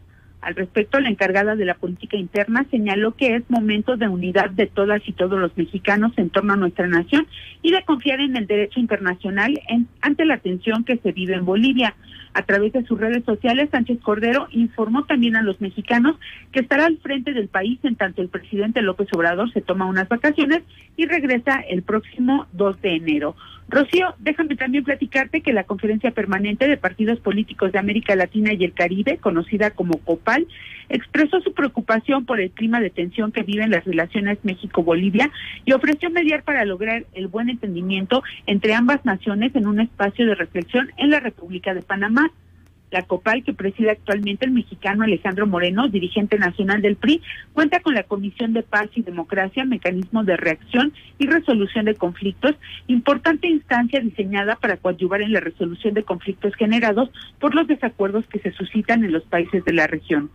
[0.45, 4.67] Al respecto, la encargada de la política interna señaló que es momento de unidad de
[4.67, 7.27] todas y todos los mexicanos en torno a nuestra nación
[7.63, 11.47] y de confiar en el derecho internacional en- ante la tensión que se vive en
[11.47, 11.95] Bolivia.
[12.35, 16.17] A través de sus redes sociales, Sánchez Cordero informó también a los mexicanos
[16.53, 20.09] que estará al frente del país en tanto el presidente López Obrador se toma unas
[20.09, 20.63] vacaciones
[20.97, 23.37] y regresa el próximo 2 de enero.
[23.69, 28.63] Rocío, déjame también platicarte que la Conferencia Permanente de Partidos Políticos de América Latina y
[28.63, 30.47] el Caribe, conocida como COPAL,
[30.91, 35.31] expresó su preocupación por el clima de tensión que viven las relaciones México-Bolivia
[35.65, 40.35] y ofreció mediar para lograr el buen entendimiento entre ambas naciones en un espacio de
[40.35, 42.31] reflexión en la República de Panamá.
[42.95, 47.21] La COPAL, que preside actualmente el mexicano Alejandro Moreno, dirigente nacional del PRI,
[47.53, 52.55] cuenta con la Comisión de Paz y Democracia, Mecanismo de Reacción y Resolución de Conflictos,
[52.87, 58.39] importante instancia diseñada para coadyuvar en la resolución de conflictos generados por los desacuerdos que
[58.39, 60.31] se suscitan en los países de la región.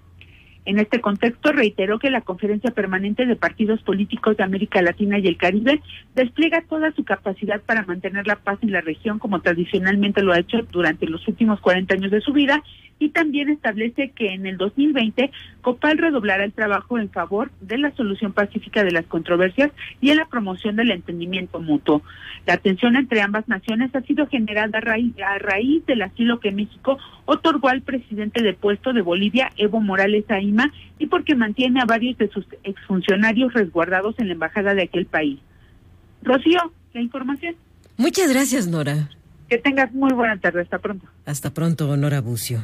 [0.65, 5.27] En este contexto, reiteró que la Conferencia Permanente de Partidos Políticos de América Latina y
[5.27, 5.81] el Caribe
[6.15, 10.39] despliega toda su capacidad para mantener la paz en la región como tradicionalmente lo ha
[10.39, 12.61] hecho durante los últimos 40 años de su vida
[12.99, 15.31] y también establece que en el 2020
[15.61, 19.71] COPAL redoblará el trabajo en favor de la solución pacífica de las controversias
[20.01, 22.01] y en la promoción del entendimiento mutuo.
[22.45, 26.51] La tensión entre ambas naciones ha sido generada a raíz, a raíz del asilo que
[26.51, 31.85] México otorgó al presidente de puesto de Bolivia, Evo Morales Aima, y porque mantiene a
[31.85, 35.39] varios de sus exfuncionarios resguardados en la embajada de aquel país.
[36.21, 37.55] Rocío, la información.
[37.97, 39.09] Muchas gracias, Nora.
[39.49, 40.61] Que tengas muy buena tarde.
[40.61, 41.07] Hasta pronto.
[41.25, 42.59] Hasta pronto, Nora Bucio.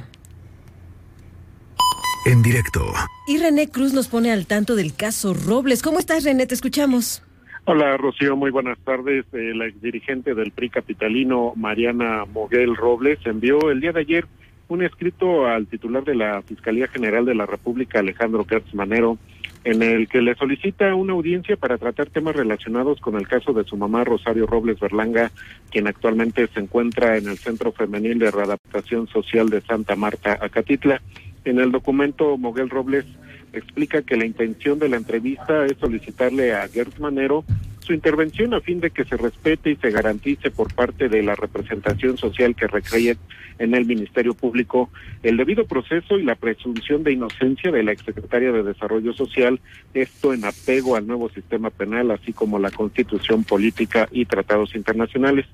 [2.25, 2.91] En directo.
[3.27, 5.83] Y René Cruz nos pone al tanto del caso Robles.
[5.83, 6.47] ¿Cómo estás, René?
[6.47, 7.21] Te escuchamos.
[7.65, 9.25] Hola Rocío, muy buenas tardes.
[9.31, 14.25] Eh, la exdirigente del PRI capitalino, Mariana Moguel Robles, envió el día de ayer
[14.67, 19.19] un escrito al titular de la Fiscalía General de la República, Alejandro Gertz Manero,
[19.63, 23.65] en el que le solicita una audiencia para tratar temas relacionados con el caso de
[23.65, 25.31] su mamá Rosario Robles Berlanga,
[25.69, 31.01] quien actualmente se encuentra en el Centro Femenil de Readaptación Social de Santa Marta, Acatitla.
[31.45, 33.05] En el documento, Moguel Robles
[33.53, 37.45] explica que la intención de la entrevista es solicitarle a Gertz Manero
[37.85, 41.35] su intervención a fin de que se respete y se garantice por parte de la
[41.35, 43.15] representación social que recae
[43.59, 44.89] en el Ministerio Público
[45.21, 49.59] el debido proceso y la presunción de inocencia de la exsecretaria de Desarrollo Social,
[49.93, 55.45] esto en apego al nuevo sistema penal, así como la constitución política y tratados internacionales.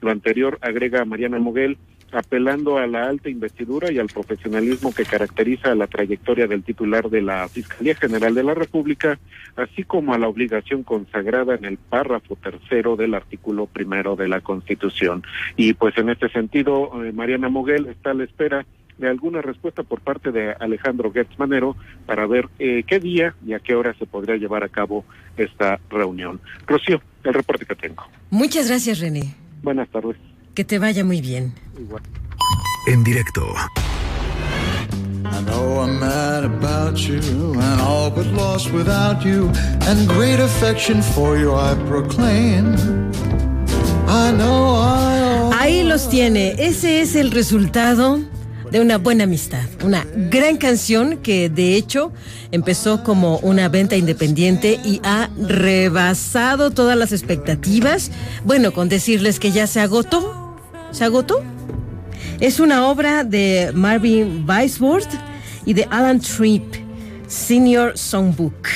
[0.00, 1.78] Lo anterior agrega Mariana Moguel,
[2.12, 7.22] apelando a la alta investidura y al profesionalismo que caracteriza la trayectoria del titular de
[7.22, 9.18] la Fiscalía General de la República,
[9.56, 14.40] así como a la obligación consagrada en el párrafo tercero del artículo primero de la
[14.40, 15.22] Constitución.
[15.56, 18.66] Y pues en este sentido, eh, Mariana Moguel está a la espera
[18.98, 21.74] de alguna respuesta por parte de Alejandro Gertz Manero
[22.06, 25.04] para ver eh, qué día y a qué hora se podría llevar a cabo
[25.38, 26.38] esta reunión.
[26.66, 28.04] Rocío, el reporte que tengo.
[28.30, 29.34] Muchas gracias, René.
[29.62, 30.16] Buenas tardes.
[30.54, 31.54] Que te vaya muy bien.
[31.78, 32.02] Igual.
[32.86, 33.46] En directo.
[35.24, 39.50] I know I'm mad about you and all but lost without you,
[39.86, 42.74] and great affection for you I proclaim.
[44.08, 45.50] I know I.
[45.58, 46.54] Ahí los tiene.
[46.58, 48.18] Ese es el resultado
[48.70, 49.64] de una buena amistad.
[49.84, 52.12] Una gran canción que de hecho
[52.52, 58.10] empezó como una venta independiente y ha rebasado todas las expectativas.
[58.44, 60.56] Bueno, con decirles que ya se agotó.
[60.92, 61.42] ¿Se agotó?
[62.40, 65.10] Es una obra de Marvin Weisworth
[65.66, 66.64] y de Alan Tripp,
[67.26, 68.66] Senior Songbook.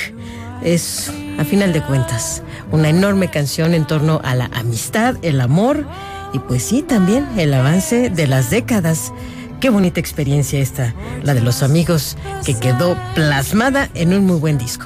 [0.63, 2.41] Es, a final de cuentas,
[2.71, 5.85] una enorme canción en torno a la amistad, el amor
[6.33, 9.13] y pues sí, también el avance de las décadas.
[9.59, 10.93] Qué bonita experiencia esta,
[11.23, 14.85] la de los amigos, que quedó plasmada en un muy buen disco.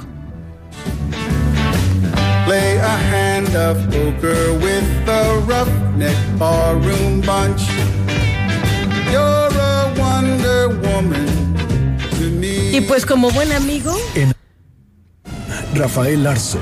[2.46, 7.62] Play a hand of poker with the roughneck barroom bunch.
[9.12, 11.28] You're a Wonder Woman
[12.18, 12.72] to me.
[12.76, 14.34] Y pues como buen amigo, En
[15.76, 16.60] Rafael Arce.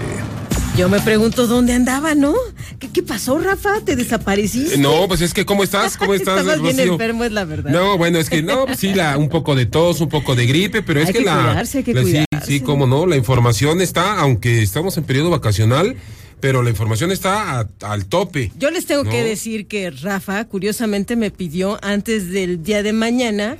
[0.77, 2.35] Yo me pregunto dónde andaba, ¿no?
[2.77, 3.81] ¿Qué, qué pasó, Rafa?
[3.83, 4.77] ¿Te desapareciste?
[4.77, 5.97] No, pues es que, ¿cómo estás?
[5.97, 7.71] ¿Cómo estás, Estabas bien enfermo, es la verdad.
[7.71, 10.45] No, bueno, es que no, pues sí, la, un poco de tos, un poco de
[10.45, 11.33] gripe, pero es Hay que, que la.
[11.35, 15.31] cuidarse, hay que la- sí, sí, cómo no, la información está, aunque estamos en periodo
[15.31, 15.95] vacacional,
[16.39, 18.51] pero la información está a- al tope.
[18.59, 19.09] Yo les tengo No.
[19.09, 23.57] que decir que Rafa, curiosamente, me pidió antes del día de mañana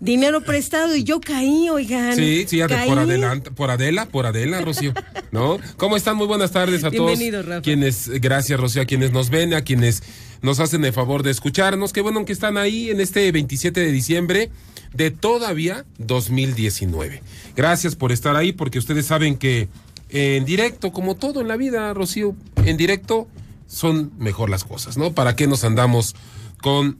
[0.00, 2.16] dinero prestado y yo caí, oigan.
[2.16, 2.88] Sí, sí, caí.
[2.88, 4.92] por adelante, por Adela, por Adela, Rocío,
[5.32, 5.58] ¿no?
[5.76, 6.16] ¿Cómo están?
[6.16, 7.46] Muy buenas tardes a Bienvenido, todos.
[7.46, 7.62] Rafa.
[7.62, 10.02] Quienes, gracias, Rocío, a quienes nos ven, a quienes
[10.42, 11.92] nos hacen el favor de escucharnos.
[11.92, 14.50] Qué bueno que están ahí en este 27 de diciembre
[14.92, 17.22] de todavía 2019.
[17.56, 19.68] Gracias por estar ahí, porque ustedes saben que
[20.10, 22.34] en directo, como todo en la vida, Rocío,
[22.64, 23.26] en directo
[23.66, 25.12] son mejor las cosas, ¿no?
[25.12, 26.14] ¿Para qué nos andamos
[26.62, 26.98] con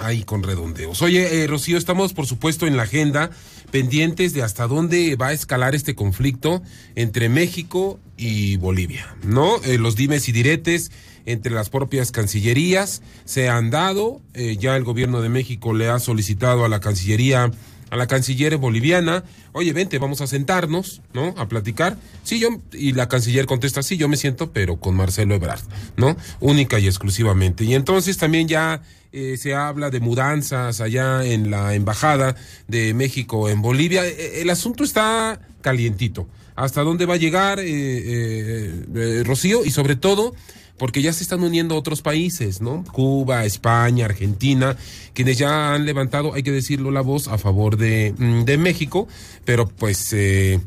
[0.00, 1.02] ahí con redondeos.
[1.02, 3.30] Oye, eh, Rocío, estamos por supuesto en la agenda
[3.70, 6.62] pendientes de hasta dónde va a escalar este conflicto
[6.96, 9.62] entre México y Bolivia, ¿no?
[9.62, 10.90] Eh, los dimes y diretes
[11.26, 15.98] entre las propias cancillerías se han dado, eh, ya el gobierno de México le ha
[15.98, 17.50] solicitado a la Cancillería
[17.90, 21.34] a la canciller boliviana, oye, vente, vamos a sentarnos, ¿no?
[21.36, 21.96] A platicar.
[22.22, 25.62] Sí, yo, y la canciller contesta, sí, yo me siento, pero con Marcelo Ebrard,
[25.96, 26.16] ¿no?
[26.40, 27.64] Única y exclusivamente.
[27.64, 28.82] Y entonces también ya
[29.12, 32.36] eh, se habla de mudanzas allá en la embajada
[32.68, 34.06] de México en Bolivia.
[34.06, 36.28] Eh, El asunto está calientito.
[36.56, 39.64] ¿Hasta dónde va a llegar, eh, eh, eh, Rocío?
[39.64, 40.34] Y sobre todo,
[40.80, 42.84] porque ya se están uniendo otros países, ¿no?
[42.90, 44.78] Cuba, España, Argentina,
[45.12, 49.06] quienes ya han levantado, hay que decirlo, la voz a favor de, mm, de México,
[49.44, 50.58] pero pues eh,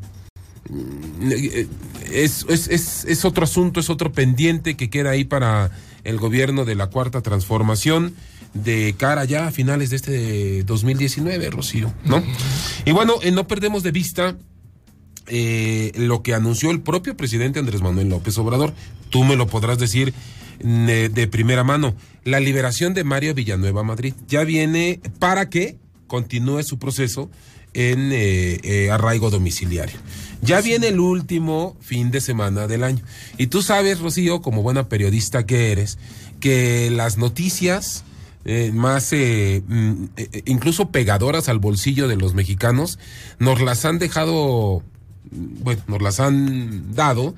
[0.69, 1.67] mm, eh,
[2.11, 5.71] es, es, es, es otro asunto, es otro pendiente que queda ahí para
[6.03, 8.13] el gobierno de la cuarta transformación
[8.53, 12.21] de cara ya a finales de este 2019, Rocío, ¿no?
[12.85, 14.37] Y bueno, eh, no perdemos de vista
[15.27, 18.73] eh, lo que anunció el propio presidente Andrés Manuel López Obrador.
[19.09, 20.13] Tú me lo podrás decir
[20.59, 21.93] de primera mano.
[22.23, 25.77] La liberación de Mario Villanueva Madrid ya viene para que
[26.07, 27.29] continúe su proceso
[27.73, 29.97] en eh, eh, arraigo domiciliario.
[30.41, 33.03] Ya viene el último fin de semana del año.
[33.37, 35.97] Y tú sabes, Rocío, como buena periodista que eres,
[36.39, 38.03] que las noticias
[38.45, 40.05] eh, más mm,
[40.45, 42.99] incluso pegadoras al bolsillo de los mexicanos
[43.39, 44.83] nos las han dejado
[45.31, 47.35] bueno, nos las han dado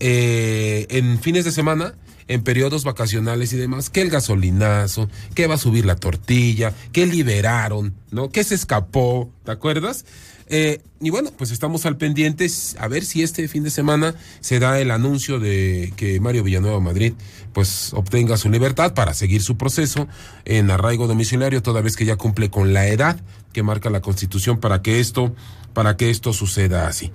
[0.00, 1.94] eh, en fines de semana
[2.28, 7.06] en periodos vacacionales y demás, que el gasolinazo, que va a subir la tortilla, que
[7.06, 8.30] liberaron, ¿no?
[8.30, 10.04] Que se escapó, ¿te acuerdas?
[10.48, 12.48] Eh, y bueno, pues estamos al pendiente
[12.78, 16.78] a ver si este fin de semana se da el anuncio de que Mario Villanueva
[16.78, 17.14] Madrid
[17.52, 20.06] pues obtenga su libertad para seguir su proceso
[20.44, 23.20] en arraigo domiciliario toda vez que ya cumple con la edad
[23.52, 25.34] que marca la Constitución para que esto
[25.76, 27.12] para que esto suceda así.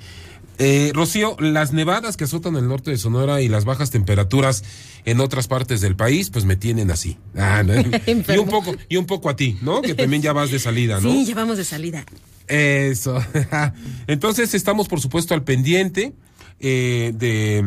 [0.60, 4.64] Eh, Rocío, las nevadas que azotan el norte de Sonora y las bajas temperaturas
[5.04, 7.18] en otras partes del país, pues me tienen así.
[7.36, 7.74] Ah, ¿no?
[7.74, 9.82] y un poco, y un poco a ti, ¿no?
[9.82, 11.12] Que también ya vas de salida, ¿no?
[11.12, 12.06] Sí, ya vamos de salida.
[12.48, 13.18] Eso.
[14.06, 16.14] Entonces estamos, por supuesto, al pendiente
[16.60, 17.66] eh, de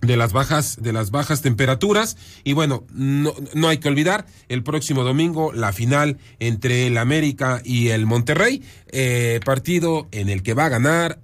[0.00, 2.16] de las bajas de las bajas temperaturas.
[2.44, 7.60] Y bueno no, no hay que olvidar el próximo domingo la final entre el América
[7.64, 11.18] y el Monterrey eh, partido en el que va a ganar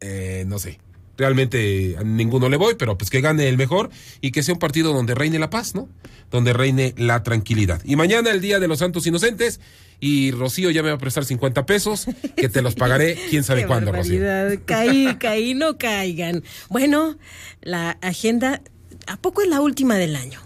[0.00, 0.78] eh, no sé
[1.16, 3.90] realmente a ninguno le voy pero pues que gane el mejor
[4.20, 5.88] y que sea un partido donde reine la paz no
[6.34, 7.80] donde reine la tranquilidad.
[7.84, 9.60] Y mañana el día de los santos inocentes
[10.06, 12.06] y Rocío ya me va a prestar 50 pesos,
[12.36, 14.20] que te los pagaré quién sabe cuándo, Rocío.
[14.66, 16.42] Caí, caí, no caigan.
[16.68, 17.16] Bueno,
[17.62, 18.60] la agenda,
[19.06, 20.40] ¿a poco es la última del año?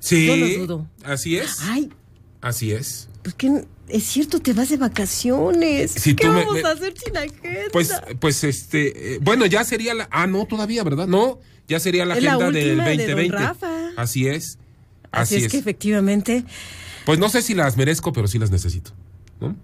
[0.00, 0.26] Sí.
[0.26, 0.88] Yo lo dudo.
[1.04, 1.58] Así es.
[1.62, 1.90] Ay.
[2.40, 3.08] Así es.
[3.22, 5.92] Pues que es cierto, te vas de vacaciones.
[5.92, 7.60] Si ¿Qué me- vamos me- a hacer sin agenda?
[7.72, 11.06] Pues, pues este, eh, bueno, ya sería la, ah, no, todavía, ¿verdad?
[11.06, 13.36] No, ya sería la Es la agenda del última de don 2020.
[13.36, 13.90] Rafa.
[13.96, 14.58] Así es.
[15.10, 16.44] Así, Así, es, que efectivamente,
[17.08, 18.90] Pues no sé si las merezco, pero sí las necesito.
[19.40, 19.56] ¿no?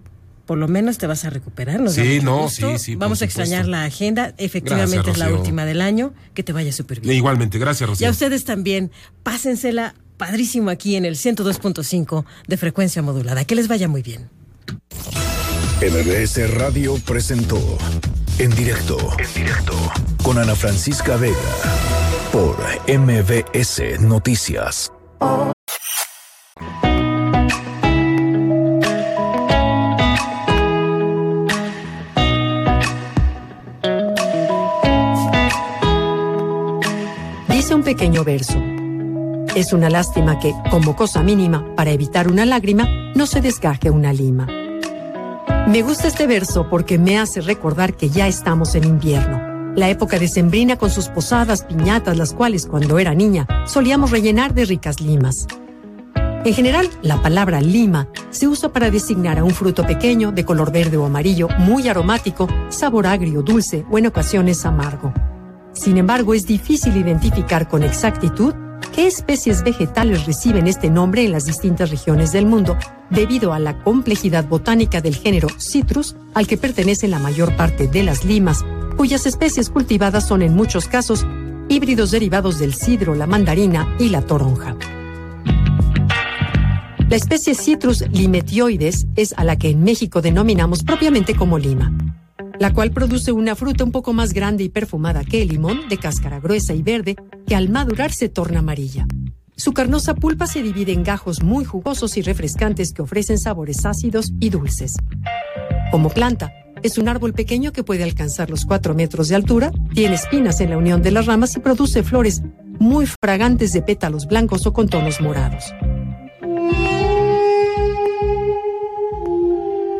[0.47, 1.79] por lo menos te vas a recuperar.
[1.79, 2.77] nos Sí, no, gusto.
[2.77, 3.41] sí, sí, Vamos a supuesto.
[3.41, 4.33] extrañar la agenda.
[4.37, 6.13] Efectivamente Gracias, es la última del año.
[6.33, 7.15] Que te vaya súper bien.
[7.15, 8.07] Igualmente, gracias, Y Rocío.
[8.07, 8.91] a ustedes también,
[9.23, 13.43] pásensela padrísimo aquí en el 102.5 de frecuencia modulada.
[13.45, 14.29] Que les vaya muy bien.
[15.81, 17.59] MBS Radio presentó
[18.39, 19.77] En directo, en directo,
[20.23, 21.35] con Ana Francisca Vega,
[22.31, 22.55] por
[22.87, 24.91] MBS Noticias.
[37.75, 38.57] Un pequeño verso.
[39.53, 44.13] Es una lástima que, como cosa mínima, para evitar una lágrima, no se desgaje una
[44.13, 44.47] lima.
[45.67, 49.73] Me gusta este verso porque me hace recordar que ya estamos en invierno.
[49.75, 54.65] La época decembrina con sus posadas, piñatas, las cuales cuando era niña solíamos rellenar de
[54.65, 55.45] ricas limas.
[56.45, 60.71] En general, la palabra lima se usa para designar a un fruto pequeño de color
[60.71, 65.11] verde o amarillo, muy aromático, sabor agrio, dulce o en ocasiones amargo.
[65.75, 68.53] Sin embargo, es difícil identificar con exactitud
[68.93, 72.77] qué especies vegetales reciben este nombre en las distintas regiones del mundo,
[73.09, 78.03] debido a la complejidad botánica del género Citrus, al que pertenecen la mayor parte de
[78.03, 78.63] las limas,
[78.95, 81.27] cuyas especies cultivadas son en muchos casos
[81.67, 84.77] híbridos derivados del cidro, la mandarina y la toronja.
[87.09, 91.91] La especie Citrus limetioides es a la que en México denominamos propiamente como lima
[92.59, 95.97] la cual produce una fruta un poco más grande y perfumada que el limón, de
[95.97, 97.15] cáscara gruesa y verde,
[97.45, 99.07] que al madurar se torna amarilla.
[99.57, 104.33] Su carnosa pulpa se divide en gajos muy jugosos y refrescantes que ofrecen sabores ácidos
[104.39, 104.97] y dulces.
[105.91, 106.51] Como planta,
[106.83, 110.71] es un árbol pequeño que puede alcanzar los 4 metros de altura, tiene espinas en
[110.71, 112.43] la unión de las ramas y produce flores
[112.79, 115.73] muy fragantes de pétalos blancos o con tonos morados.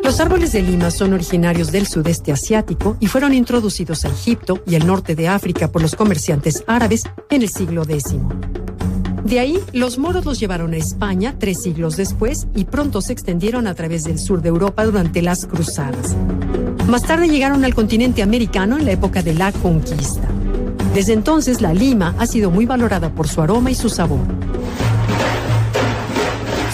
[0.06, 4.76] Los árboles de lima son originarios del sudeste asiático y fueron introducidos a Egipto y
[4.76, 8.14] el norte de África por los comerciantes árabes en el siglo X.
[9.24, 13.66] De ahí, los moros los llevaron a España tres siglos después y pronto se extendieron
[13.66, 16.14] a través del sur de Europa durante las cruzadas.
[16.86, 20.28] Más tarde llegaron al continente americano en la época de la conquista.
[20.94, 24.20] Desde entonces, la lima ha sido muy valorada por su aroma y su sabor.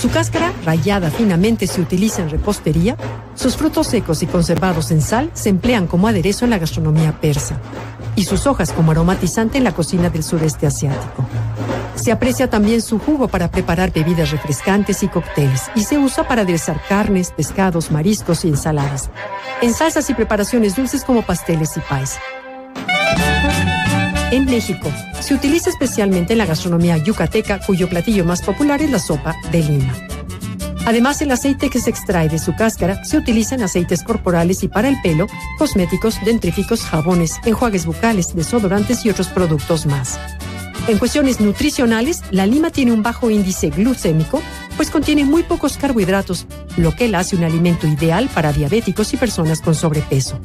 [0.02, 2.96] Su cáscara, rallada finamente, se utiliza en repostería.
[3.36, 7.60] Sus frutos secos y conservados en sal se emplean como aderezo en la gastronomía persa.
[8.16, 11.24] Y sus hojas como aromatizante en la cocina del sureste asiático.
[11.94, 15.70] Se aprecia también su jugo para preparar bebidas refrescantes y cócteles.
[15.76, 19.08] Y se usa para aderezar carnes, pescados, mariscos y ensaladas.
[19.60, 22.18] En salsas y preparaciones dulces como pasteles y pies.
[24.32, 24.90] En México,
[25.20, 29.62] se utiliza especialmente en la gastronomía yucateca, cuyo platillo más popular es la sopa de
[29.62, 29.94] lima.
[30.86, 34.68] Además, el aceite que se extrae de su cáscara se utiliza en aceites corporales y
[34.68, 35.26] para el pelo,
[35.58, 40.18] cosméticos, dentríficos, jabones, enjuagues bucales, desodorantes y otros productos más.
[40.88, 44.42] En cuestiones nutricionales, la lima tiene un bajo índice glucémico,
[44.78, 46.46] pues contiene muy pocos carbohidratos,
[46.78, 50.40] lo que la hace un alimento ideal para diabéticos y personas con sobrepeso.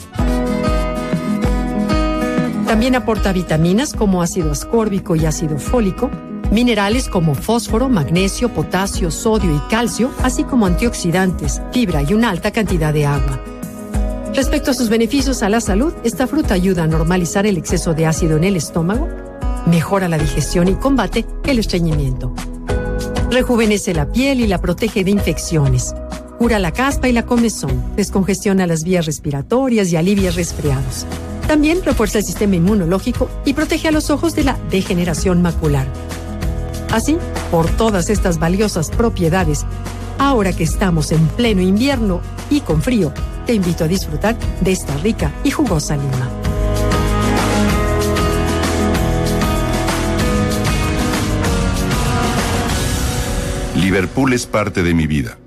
[2.68, 6.12] También aporta vitaminas como ácido ascórbico y ácido fólico,
[6.52, 12.52] Minerales como fósforo, magnesio, potasio, sodio y calcio, así como antioxidantes, fibra y una alta
[12.52, 13.42] cantidad de agua.
[14.34, 18.06] Respecto a sus beneficios a la salud, esta fruta ayuda a normalizar el exceso de
[18.06, 19.10] ácido en el estómago,
[19.66, 22.34] mejora la digestión y combate el estreñimiento.
[23.30, 25.94] Rejuvenece la piel y la protege de infecciones.
[26.38, 31.06] Cura la caspa y la comezón, descongestiona las vías respiratorias y alivia resfriados.
[31.48, 35.88] También refuerza el sistema inmunológico y protege a los ojos de la degeneración macular.
[36.92, 37.18] Así,
[37.50, 39.66] por todas estas valiosas propiedades,
[40.20, 43.14] ahora que estamos en pleno invierno y con frío,
[43.46, 46.30] te invito a disfrutar de esta rica y jugosa lima.
[53.76, 55.38] Liverpool es parte de mi vida